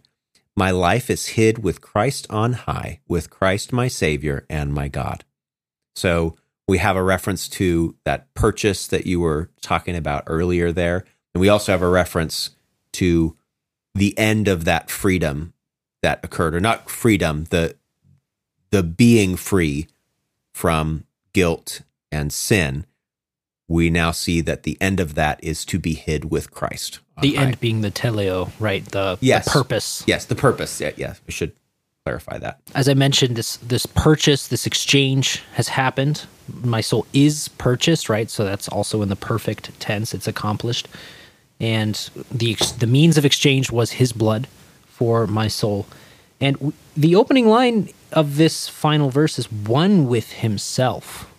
[0.55, 5.25] My life is hid with Christ on high, with Christ my Savior and my God.
[5.93, 6.37] So
[6.69, 11.03] we have a reference to that purchase that you were talking about earlier there.
[11.33, 12.51] And we also have a reference
[12.93, 13.35] to
[13.93, 15.53] the end of that freedom
[16.01, 17.75] that occurred, or not freedom, the
[18.71, 19.87] the being free
[20.53, 22.85] from guilt and sin.
[23.71, 26.99] We now see that the end of that is to be hid with Christ.
[27.21, 27.43] The high.
[27.45, 28.83] end being the teleo, right?
[28.83, 29.45] The, Yes.
[29.45, 30.03] the purpose.
[30.05, 30.81] Yes, the purpose.
[30.81, 31.53] Yeah, yeah, we should
[32.05, 32.59] clarify that.
[32.75, 36.25] As I mentioned, this this purchase, this exchange has happened.
[36.63, 38.29] My soul is purchased, right?
[38.29, 40.13] So that's also in the perfect tense.
[40.13, 40.89] It's accomplished,
[41.61, 41.95] and
[42.29, 44.47] the the means of exchange was His blood
[44.85, 45.85] for my soul.
[46.41, 51.30] And w- the opening line of this final verse is one with Himself.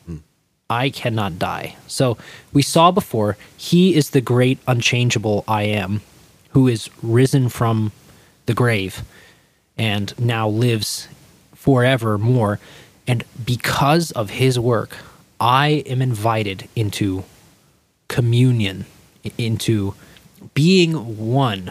[0.73, 1.77] I cannot die.
[1.87, 2.17] So
[2.53, 6.01] we saw before, he is the great unchangeable I am,
[6.51, 7.93] who is risen from
[8.47, 9.03] the grave
[9.77, 11.09] and now lives
[11.55, 12.59] forevermore.
[13.07, 14.97] And because of his work,
[15.39, 17.25] I am invited into
[18.09, 18.87] communion,
[19.37, 19.95] into
[20.55, 21.71] being one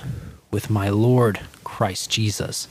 [0.52, 2.68] with my Lord Christ Jesus.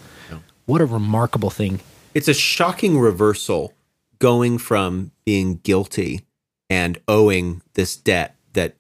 [0.67, 1.81] What a remarkable thing.
[2.15, 3.73] It's a shocking reversal
[4.21, 6.21] going from being guilty
[6.69, 8.77] and owing this debt that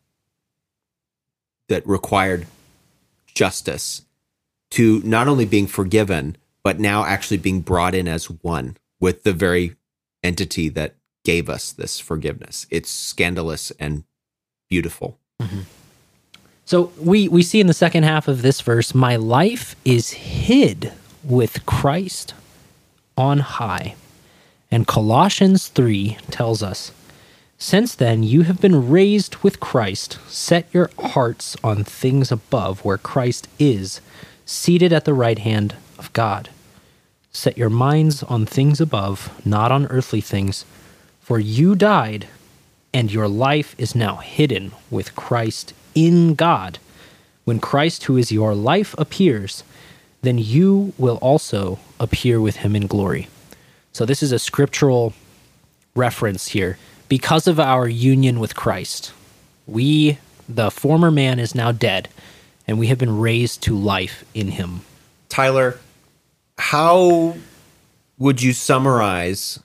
[1.68, 2.46] that required
[3.34, 4.02] justice
[4.70, 9.32] to not only being forgiven but now actually being brought in as one with the
[9.32, 9.74] very
[10.22, 12.66] entity that gave us this forgiveness.
[12.70, 14.04] It's scandalous and
[14.68, 15.18] beautiful.
[15.40, 15.60] Mm-hmm.
[16.64, 20.92] So we we see in the second half of this verse, my life is hid
[21.24, 22.34] with Christ
[23.16, 23.96] on high.
[24.70, 26.92] And Colossians 3 tells us,
[27.58, 32.96] since then you have been raised with Christ, set your hearts on things above where
[32.96, 34.00] Christ is,
[34.46, 36.48] seated at the right hand of God.
[37.32, 40.64] Set your minds on things above, not on earthly things,
[41.20, 42.28] for you died,
[42.94, 46.78] and your life is now hidden with Christ in God.
[47.44, 49.64] When Christ, who is your life, appears,
[50.22, 53.28] then you will also appear with him in glory.
[53.92, 55.12] So, this is a scriptural
[55.94, 56.78] reference here.
[57.08, 59.12] Because of our union with Christ,
[59.66, 60.18] we,
[60.48, 62.08] the former man, is now dead,
[62.66, 64.82] and we have been raised to life in him.
[65.28, 65.80] Tyler,
[66.56, 67.36] how
[68.18, 69.58] would you summarize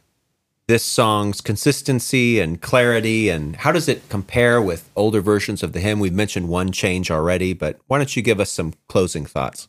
[0.67, 5.79] this song's consistency and clarity, and how does it compare with older versions of the
[5.79, 5.99] hymn?
[5.99, 9.67] We've mentioned one change already, but why don't you give us some closing thoughts?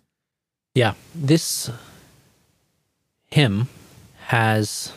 [0.75, 1.71] Yeah, this
[3.31, 3.69] hymn
[4.27, 4.93] has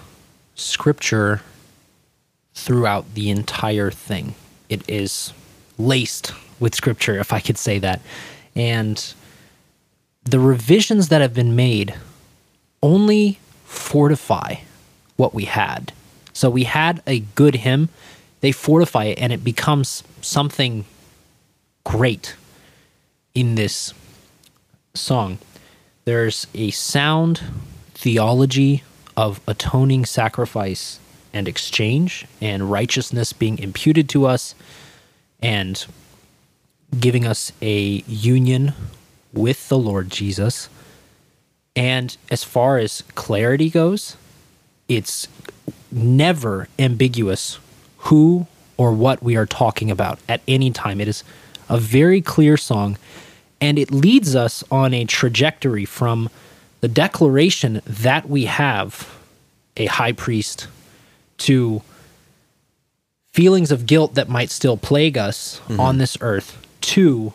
[0.56, 1.42] scripture
[2.56, 4.34] throughout the entire thing.
[4.70, 5.34] It is
[5.78, 8.02] laced with scripture, if I could say that.
[8.56, 9.14] And
[10.24, 11.94] the revisions that have been made
[12.82, 14.56] only fortify
[15.16, 15.94] what we had.
[16.34, 17.90] So we had a good hymn,
[18.42, 20.86] they fortify it, and it becomes something
[21.84, 22.36] great
[23.36, 23.94] in this
[24.96, 25.38] song.
[26.06, 27.44] There's a sound
[27.94, 28.84] theology
[29.20, 30.98] of atoning sacrifice
[31.34, 34.56] and exchange and righteousness being imputed to us
[35.42, 35.86] and
[36.98, 38.72] giving us a union
[39.34, 40.70] with the Lord Jesus.
[41.76, 44.16] And as far as clarity goes,
[44.88, 45.28] it's
[45.92, 47.60] never ambiguous
[47.98, 48.48] who
[48.78, 51.02] or what we are talking about at any time.
[51.02, 51.26] It is
[51.68, 52.98] a very clear song,
[53.60, 56.30] and it leads us on a trajectory from
[56.82, 59.18] the declaration that we have
[59.78, 60.68] a high priest
[61.40, 61.82] to
[63.34, 65.80] feelings of guilt that might still plague us mm-hmm.
[65.80, 67.34] on this earth to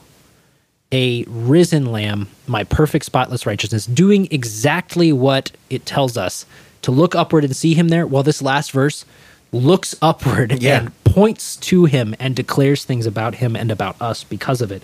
[0.92, 6.46] a risen lamb, my perfect spotless righteousness, doing exactly what it tells us
[6.82, 8.06] to look upward and see him there.
[8.06, 9.04] Well, this last verse
[9.52, 10.80] looks upward Yeah.
[10.80, 14.82] and points to him and declares things about him and about us because of it.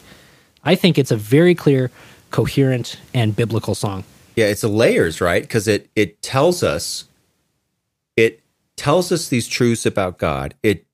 [0.64, 1.90] I think it's a very clear,
[2.30, 4.04] coherent, and biblical song.
[4.40, 5.42] Yeah, it's a layers, right?
[5.42, 7.04] Because it it tells us
[8.16, 8.40] it
[8.74, 10.54] tells us these truths about God.
[10.62, 10.86] It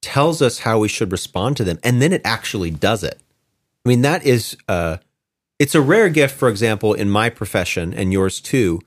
[0.00, 3.18] tells us how we should respond to them, and then it actually does it.
[3.84, 4.98] I mean, that is uh
[5.58, 8.80] it's a rare gift, for example, in my profession and yours too,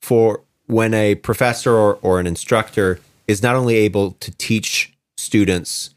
[0.00, 2.98] for when a professor or, or an instructor
[3.28, 5.90] is not only able to teach students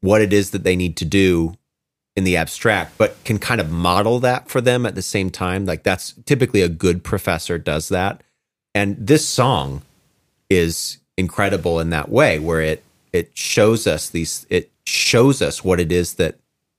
[0.00, 1.56] what it is that they need to do
[2.16, 5.66] in the abstract, but can kind of model that for them at the same time.
[5.66, 8.22] Like that's typically a good professor does that.
[8.74, 9.82] And this song
[10.48, 15.80] is incredible in that way, where it it shows us these it shows us what
[15.80, 16.36] it is that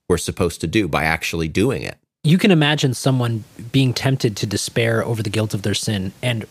[0.08, 1.98] we're supposed to do by actually doing it.
[2.24, 6.46] you can imagine someone being tempted to despair over the guilt of their sin and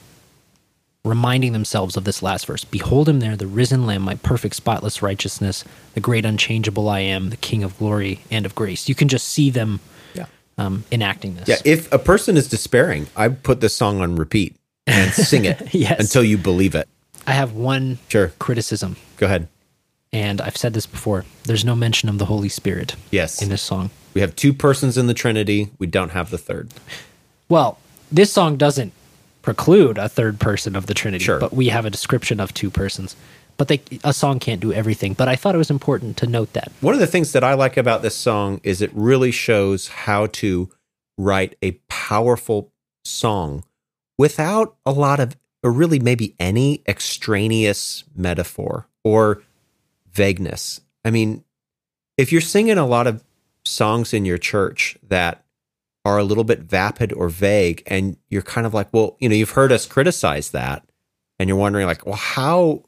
[1.04, 5.02] reminding themselves of this last verse Behold him there, the risen Lamb, my perfect, spotless
[5.02, 8.88] righteousness, the great, unchangeable I am, the King of glory and of grace.
[8.88, 9.80] You can just see them
[10.14, 10.26] Yeah.
[10.58, 11.48] um, enacting this.
[11.48, 15.74] Yeah, if a person is despairing, I put this song on repeat and sing it
[15.74, 16.00] Yes.
[16.00, 16.88] until you believe it.
[17.26, 18.28] I have one Sure.
[18.38, 19.48] criticism, Go ahead.
[20.12, 23.42] and I've said this before there's no mention of the Holy Spirit Yes.
[23.42, 23.90] in this song.
[24.14, 25.70] We have two persons in the Trinity.
[25.78, 26.70] We don't have the third.
[27.48, 27.78] Well,
[28.12, 28.92] this song doesn't
[29.44, 31.38] preclude a third person of the Trinity, Sure.
[31.38, 33.14] but we have a description of two persons.
[33.56, 35.12] But they, a song can't do everything.
[35.14, 36.72] But I thought it was important to note that.
[36.80, 40.26] One of the things that I like about this song is it really shows how
[40.26, 40.70] to
[41.16, 42.72] write a powerful
[43.04, 43.62] song
[44.18, 49.42] without a lot of, or really maybe any extraneous metaphor or
[50.12, 50.80] vagueness.
[51.04, 51.44] I mean,
[52.16, 53.22] if you're singing a lot of
[53.64, 55.43] songs in your church that
[56.04, 59.34] are a little bit vapid or vague, and you're kind of like, well, you know,
[59.34, 60.86] you've heard us criticize that,
[61.38, 62.84] and you're wondering, like, well, how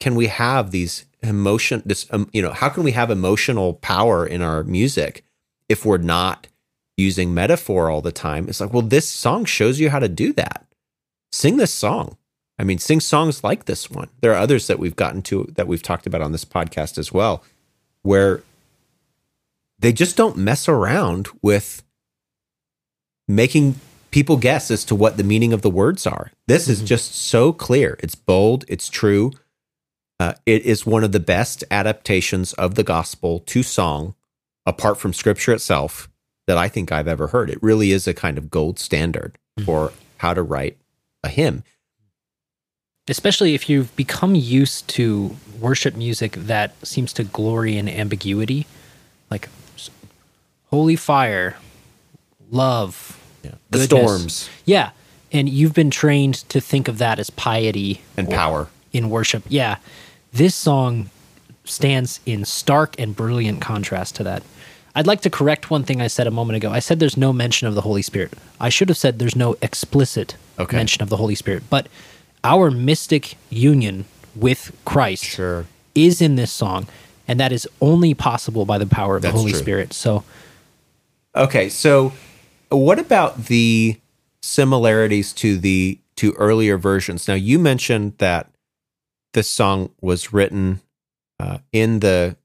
[0.00, 4.26] can we have these emotion this um, you know how can we have emotional power
[4.26, 5.24] in our music
[5.68, 6.46] if we're not
[6.96, 8.48] using metaphor all the time?
[8.48, 10.66] It's like well this song shows you how to do that.
[11.30, 12.16] Sing this song.
[12.58, 14.08] I mean sing songs like this one.
[14.20, 17.12] There are others that we've gotten to that we've talked about on this podcast as
[17.12, 17.44] well
[18.02, 18.42] where
[19.78, 21.82] they just don't mess around with
[23.36, 23.76] making
[24.10, 26.32] people guess as to what the meaning of the words are.
[26.46, 27.96] This is just so clear.
[28.00, 28.64] It's bold.
[28.68, 29.32] It's true.
[30.18, 34.14] Uh, it is one of the best adaptations of the gospel to song,
[34.66, 36.08] apart from scripture itself,
[36.46, 37.48] that I think I've ever heard.
[37.48, 40.76] It really is a kind of gold standard for how to write
[41.22, 41.64] a hymn.
[43.08, 48.66] Especially if you've become used to worship music that seems to glory in ambiguity,
[49.30, 49.48] like
[50.66, 51.56] holy fire,
[52.50, 53.84] love, The goodness.
[53.84, 54.50] storms.
[54.64, 54.90] Yeah.
[55.32, 58.68] And you've been trained to think of that as piety And power.
[58.92, 59.44] in worship.
[59.48, 59.76] Yeah.
[60.32, 61.10] This song
[61.64, 64.42] stands in stark and brilliant contrast to that.
[64.94, 66.72] I'd like to correct one thing I said a moment ago.
[66.72, 68.32] I said there's no mention of the Holy Spirit.
[68.58, 70.76] I should have said there's no explicit Okay.
[70.76, 71.62] mention of the Holy Spirit.
[71.70, 71.86] But
[72.42, 75.66] our mystic union with Christ Sure.
[75.94, 76.88] is in this song,
[77.28, 79.60] and that is only possible by the power of That's the Holy true.
[79.60, 79.92] Spirit.
[79.92, 80.24] So
[81.36, 82.12] Okay, so
[82.70, 84.00] what about the
[84.42, 87.28] similarities to the to earlier versions?
[87.28, 88.50] Now you mentioned that
[89.32, 90.80] this song was written
[91.38, 92.36] uh, in the.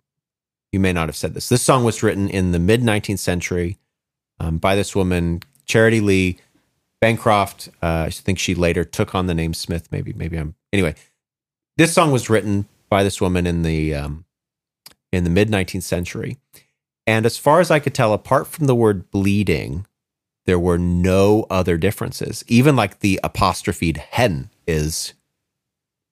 [0.72, 1.48] You may not have said this.
[1.48, 3.78] This song was written in the mid 19th century
[4.40, 6.38] um, by this woman, Charitie Lee
[7.00, 7.70] Bancroft.
[7.82, 9.90] Uh, I think she later took on the name Smith.
[9.92, 10.56] Maybe, maybe I'm.
[10.74, 10.96] Anyway,
[11.78, 14.26] this song was written by this woman in the um,
[15.12, 16.38] in the mid 19th century.
[17.08, 19.86] And as far as I could tell, apart from the word bleeding,
[20.46, 22.44] there were no other differences.
[22.48, 25.14] Even like the apostrophed hen is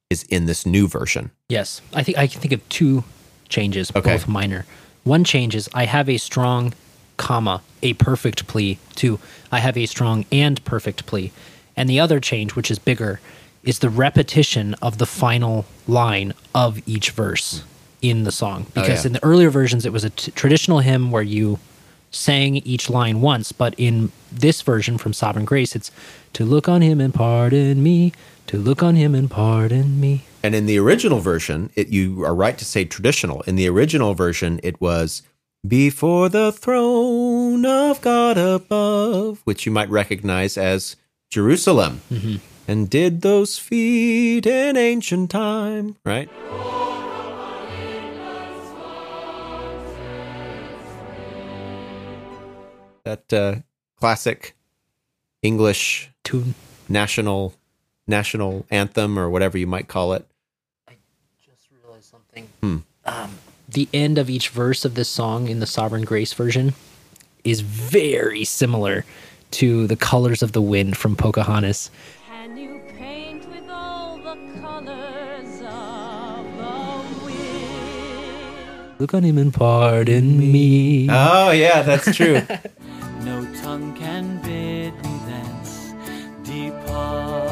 [0.10, 1.32] is in this new version.
[1.50, 3.04] Yes, I think I can think of two
[3.50, 4.12] changes, Okay.
[4.12, 4.66] both minor.
[5.04, 6.74] One change is I have a strong
[7.18, 8.80] comma, a perfect plea.
[8.96, 9.20] Two,
[9.52, 11.32] I have a strong and perfect plea.
[11.76, 13.20] And the other change, which is bigger,
[13.64, 17.68] is the repetition of the final line of each verse hmm.
[18.02, 18.66] in the song.
[18.70, 19.08] Oh, because yeah.
[19.08, 21.60] in the earlier versions, it was a t- traditional hymn where you
[22.14, 25.92] sang each line once, but in this version from Sovereign Grace, it's
[26.34, 28.14] to look on him and pardon me,
[28.48, 30.24] to look on him and pardon me.
[30.42, 33.42] And in the original version, it, you are right to say traditional.
[33.42, 35.24] In the original version, it was
[35.68, 40.96] before the throne of God above, which you might recognize as
[41.30, 42.02] Jerusalem.
[42.12, 42.36] Mm-hmm.
[42.68, 46.30] And did those feet in ancient time, right?
[53.14, 53.56] That uh,
[54.00, 54.56] classic
[55.44, 56.56] English Tune.
[56.90, 57.54] national
[58.08, 60.26] national anthem or whatever you might call it.
[60.88, 60.94] I
[61.46, 62.50] just realized something.
[63.06, 63.38] Um,
[63.70, 66.74] the end of each verse of this song in the Sovereign Grace version
[67.44, 69.06] is very similar
[69.52, 71.92] to the colors of the wind from Pocahontas.
[72.28, 79.00] Can you paint with all the colors of the wind?
[79.00, 81.08] Look on him and pardon me.
[81.12, 82.42] Oh yeah, that's true.
[83.24, 85.94] No tongue can bid me thence
[86.44, 87.50] depart.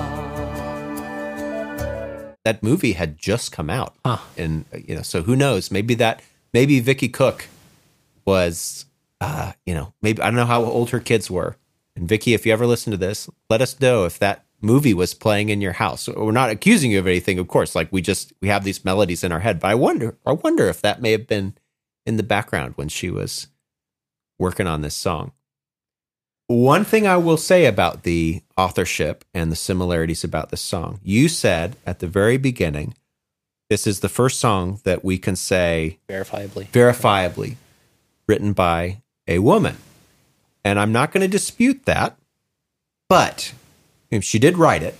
[2.43, 4.17] that movie had just come out, Huh.
[4.38, 5.72] and you know, so who knows?
[5.72, 6.22] Maybe that
[6.53, 7.47] maybe Vikki Cook
[8.26, 8.86] was,
[9.22, 11.55] uh, you know, maybe I don't know how old her kids were.
[11.95, 15.13] And Vicky, if you ever listen to this, let us know if that movie was
[15.13, 16.07] playing in your house.
[16.07, 17.76] We're not accusing you of anything, of course.
[17.76, 20.67] Like we just we have these melodies in our head, but I wonder, I wonder
[20.67, 21.53] if that may have been
[22.05, 23.47] in the background when she was
[24.39, 25.32] working on this song.
[26.51, 31.29] One thing I will say about the authorship and the similarities about this song, you
[31.29, 32.93] said at the very beginning,
[33.69, 36.67] this is the first song that we can say Verifiably.
[36.67, 37.55] verifiably
[38.27, 39.77] written by a woman.
[40.65, 42.17] And I'm not going to dispute that,
[43.07, 43.53] but
[44.09, 44.97] if she did write it,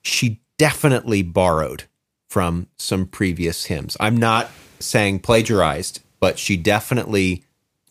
[0.00, 1.84] she definitely borrowed
[2.30, 3.94] from some previous hymns.
[4.00, 7.44] I'm not saying plagiarized, but she definitely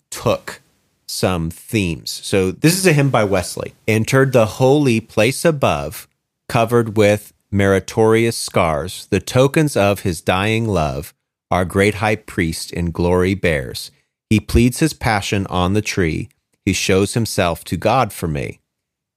[0.09, 0.61] took
[1.11, 2.09] some themes.
[2.23, 3.73] So this is a hymn by Wesley.
[3.87, 6.07] Entered the holy place above,
[6.47, 11.13] covered with meritorious scars, the tokens of his dying love,
[11.51, 13.91] our great high priest in glory bears.
[14.29, 16.29] He pleads his passion on the tree.
[16.65, 18.61] He shows himself to God for me.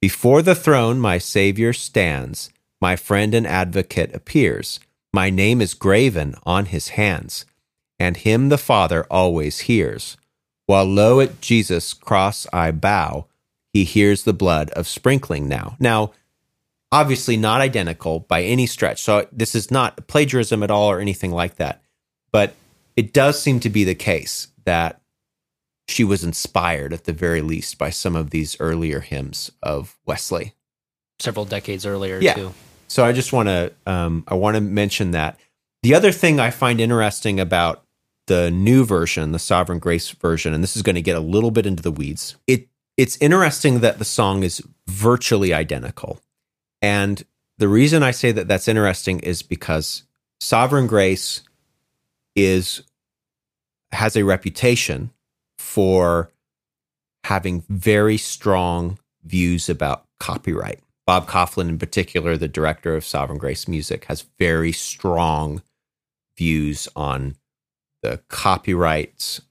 [0.01, 2.51] Before the throne, my Savior stands.
[2.81, 4.79] My friend and advocate appears.
[5.13, 7.45] My name is graven on his hands,
[7.97, 10.17] and him the Father always hears.
[10.67, 13.27] While low at Jesus' cross I bow,
[13.73, 15.75] he hears the blood of sprinkling now.
[15.79, 16.13] Now,
[16.91, 19.01] obviously not identical by any stretch.
[19.01, 21.81] So this is not plagiarism at all or anything like that.
[22.31, 22.55] But
[22.95, 25.01] it does seem to be the case that
[25.87, 30.53] she was inspired at the very least by some of these earlier hymns of Wesley.
[31.19, 32.33] Several decades earlier, Yeah.
[32.33, 32.53] too.
[32.87, 35.39] So I just want to um, I want to mention that.
[35.83, 37.84] The other thing I find interesting about
[38.27, 41.51] the new version, the Sovereign Grace version, and this is going to get a little
[41.51, 42.35] bit into the weeds.
[42.47, 42.67] It
[42.97, 46.19] it's interesting that the song is virtually identical,
[46.81, 47.23] and
[47.57, 50.03] the reason I say that that's interesting is because
[50.39, 51.41] Sovereign Grace
[52.35, 52.83] is
[53.91, 55.11] has a reputation
[55.57, 56.31] for
[57.23, 60.79] having very strong views about copyright.
[61.07, 65.61] Bob Kauflin, in particular, the director of Sovereign Grace Music, has very strong
[66.37, 67.35] views on
[68.05, 69.41] the copyrights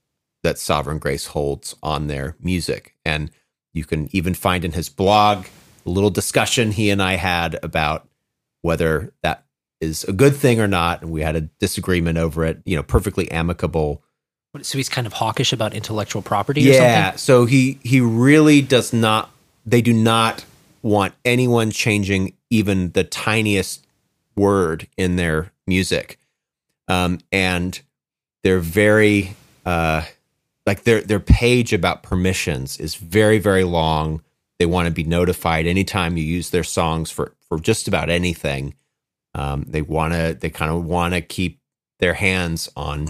[0.45, 2.95] that Sovereign Grace holds on their music.
[3.05, 3.33] And
[3.73, 5.47] you can even find in his blog
[5.85, 8.09] a little discussion he and I had about
[8.63, 9.45] whether that
[9.81, 12.63] is a good thing or not, and we had a disagreement over it.
[12.65, 14.05] You know, perfectly amicable.
[14.63, 18.93] So he's kind of hawkish about intellectual property or Yeah, so he he really does
[18.93, 19.31] not.
[19.67, 20.45] They do not
[20.81, 23.85] want anyone changing even the tiniest
[24.37, 26.21] word in their music,
[26.87, 27.83] um, and
[28.45, 29.35] they're very
[29.67, 30.05] uh,
[30.67, 34.23] like their their page about permissions is very very long.
[34.59, 38.75] They want to be notified anytime you use their songs for for just about anything.
[39.35, 41.59] Um, they want to they kind of want to keep
[41.99, 43.09] their hands on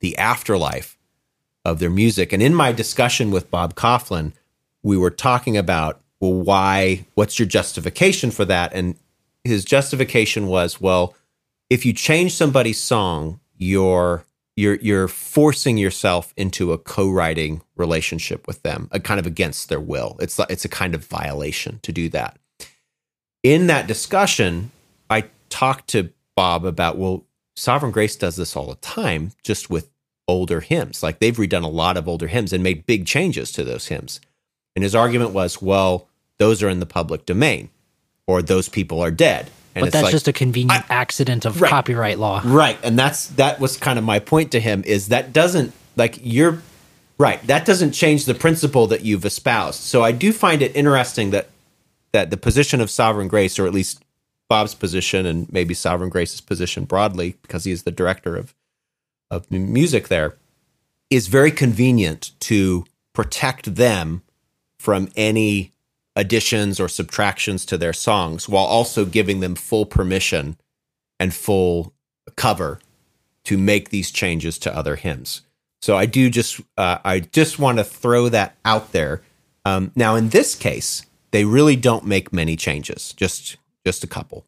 [0.00, 0.98] the afterlife
[1.64, 2.32] of their music.
[2.32, 4.32] And in my discussion with Bob Kauflin,
[4.82, 7.06] we were talking about well, why?
[7.14, 8.72] What's your justification for that?
[8.72, 8.96] And
[9.44, 11.14] his justification was, well,
[11.70, 14.24] if you change somebody's song, you're
[14.56, 19.80] you're you're forcing yourself into a co-writing relationship with them, a kind of against their
[19.80, 20.16] will.
[20.18, 22.38] It's it's a kind of violation to do that.
[23.42, 24.72] In that discussion,
[25.10, 29.90] I talked to Bob about well, Sovereign Grace does this all the time, just with
[30.26, 31.02] older hymns.
[31.02, 34.20] Like they've redone a lot of older hymns and made big changes to those hymns.
[34.74, 37.70] And his argument was, well, those are in the public domain,
[38.26, 39.50] or those people are dead.
[39.76, 41.68] And But that's like- just a convenient accident of Right.
[41.68, 42.40] copyright law.
[42.44, 42.78] Right.
[42.82, 46.62] And that's that was kind of my point to him is that doesn't like you're
[47.18, 47.46] right.
[47.46, 49.80] That doesn't change the principle that you've espoused.
[49.82, 51.50] So I do find it interesting that
[52.12, 54.00] that the position of sovereign grace, or at least
[54.48, 58.54] Bob's position and maybe sovereign grace's position broadly, because he is the director of
[59.30, 60.36] of music there,
[61.10, 64.22] is very convenient to protect them
[64.78, 65.72] from any
[66.16, 70.56] additions or subtractions to their songs while also giving them full permission
[71.20, 71.94] and full
[72.36, 72.80] cover
[73.44, 75.42] to make these changes to other hymns.
[75.82, 79.22] So I do just uh, I just want to throw that out there.
[79.64, 84.46] Um, now in this case, they really don't make many changes, just just a couple.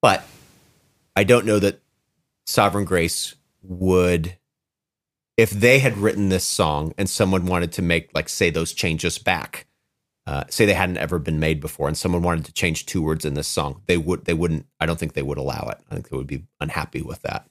[0.00, 0.24] But
[1.16, 1.80] I don't know that
[2.46, 4.36] Sovereign Grace would
[5.36, 9.18] if they had written this song and someone wanted to make like say those changes
[9.18, 9.66] back
[10.26, 13.24] uh, say they hadn't ever been made before and someone wanted to change two words
[13.24, 15.78] in this song they would they wouldn't i don't think they would allow it.
[15.90, 17.48] I think they would be unhappy with that.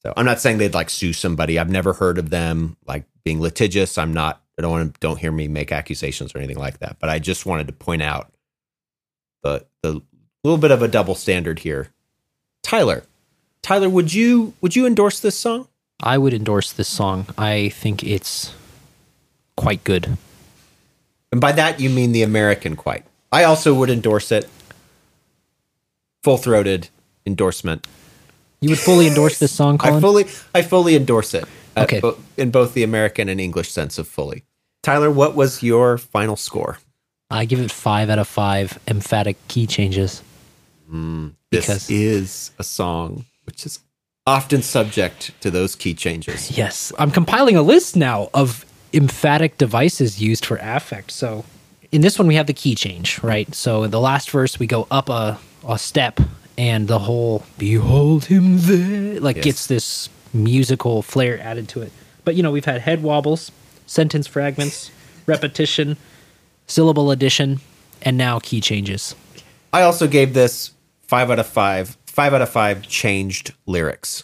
[0.00, 1.58] So i'm not saying they'd like sue somebody.
[1.58, 3.98] I've never heard of them like being litigious.
[3.98, 6.96] I'm not i don't want to don't hear me make accusations or anything like that
[7.00, 8.32] but i just wanted to point out
[9.42, 10.00] the the
[10.44, 11.88] little bit of a double standard here.
[12.62, 13.04] Tyler
[13.64, 15.66] tyler would you would you endorse this song?
[16.00, 17.26] I would endorse this song.
[17.38, 18.54] I think it's
[19.56, 20.16] quite good.
[21.34, 23.04] And by that you mean the American quite.
[23.32, 24.48] I also would endorse it.
[26.22, 26.90] Full throated
[27.26, 27.88] endorsement.
[28.60, 29.96] You would fully endorse this song, Colin?
[29.96, 30.24] I fully
[30.54, 31.42] I fully endorse it.
[31.76, 31.98] uh, Okay.
[31.98, 34.44] bo- in both the American and English sense of fully.
[34.84, 36.78] Tyler, what was your final score?
[37.30, 40.22] I give it five out of five emphatic key changes.
[40.88, 43.80] This Because- is a song which is
[44.24, 46.56] often subject to those key changes.
[46.56, 46.92] Yes.
[46.96, 48.64] I'm compiling a list now of
[48.94, 51.10] emphatic devices used for affect.
[51.10, 51.44] So
[51.92, 53.52] in this one, we have the key change, right?
[53.54, 55.38] So in the last verse, we go up a,
[55.68, 56.20] a step
[56.56, 59.44] and the whole behold him there like Yes.
[59.44, 61.92] gets this musical flair added to it.
[62.24, 63.50] But you know, we've had head wobbles,
[63.86, 64.90] sentence fragments,
[65.26, 65.96] repetition,
[66.66, 67.60] syllable addition,
[68.02, 69.14] and now key changes.
[69.72, 70.72] I also gave this
[71.02, 71.96] five out of five.
[72.06, 74.22] Five out of five changed lyrics.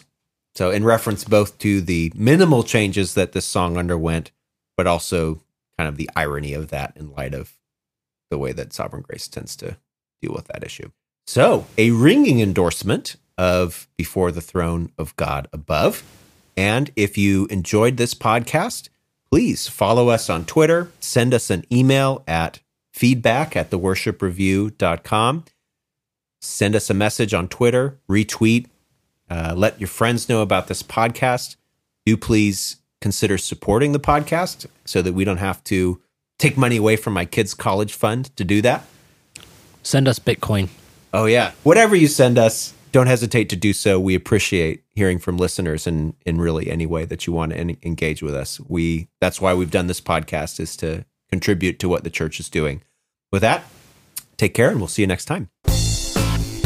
[0.55, 4.31] So, in reference both to the minimal changes that this song underwent,
[4.77, 5.41] but also
[5.77, 7.53] kind of the irony of that in light of
[8.29, 9.77] the way that Sovereign Grace tends to
[10.21, 10.91] deal with that issue.
[11.27, 16.03] So, a ringing endorsement of Before the Throne of God Above.
[16.57, 18.89] And if you enjoyed this podcast,
[19.31, 22.59] please follow us on Twitter, send us an email at
[22.91, 25.45] feedback at theworshipreview.com.
[26.41, 28.67] Send us a message on Twitter, retweet,
[29.29, 31.55] uh, let your friends know about this podcast.
[32.05, 36.01] Do please consider supporting the podcast so that we don't have to
[36.39, 38.85] take money away from my kids' college fund to do that.
[39.83, 40.69] Send us Bitcoin.
[41.13, 41.51] Oh yeah.
[41.63, 43.99] Whatever you send us, don't hesitate to do so.
[43.99, 47.77] We appreciate hearing from listeners in in really any way that you want to en-
[47.83, 48.59] engage with us.
[48.67, 52.49] We that's why we've done this podcast is to contribute to what the church is
[52.49, 52.81] doing.
[53.31, 53.63] With that,
[54.37, 55.49] take care and we'll see you next time.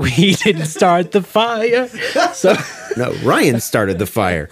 [0.00, 1.88] We didn't start the fire.
[2.32, 2.54] So
[2.96, 4.48] No, Ryan started the fire.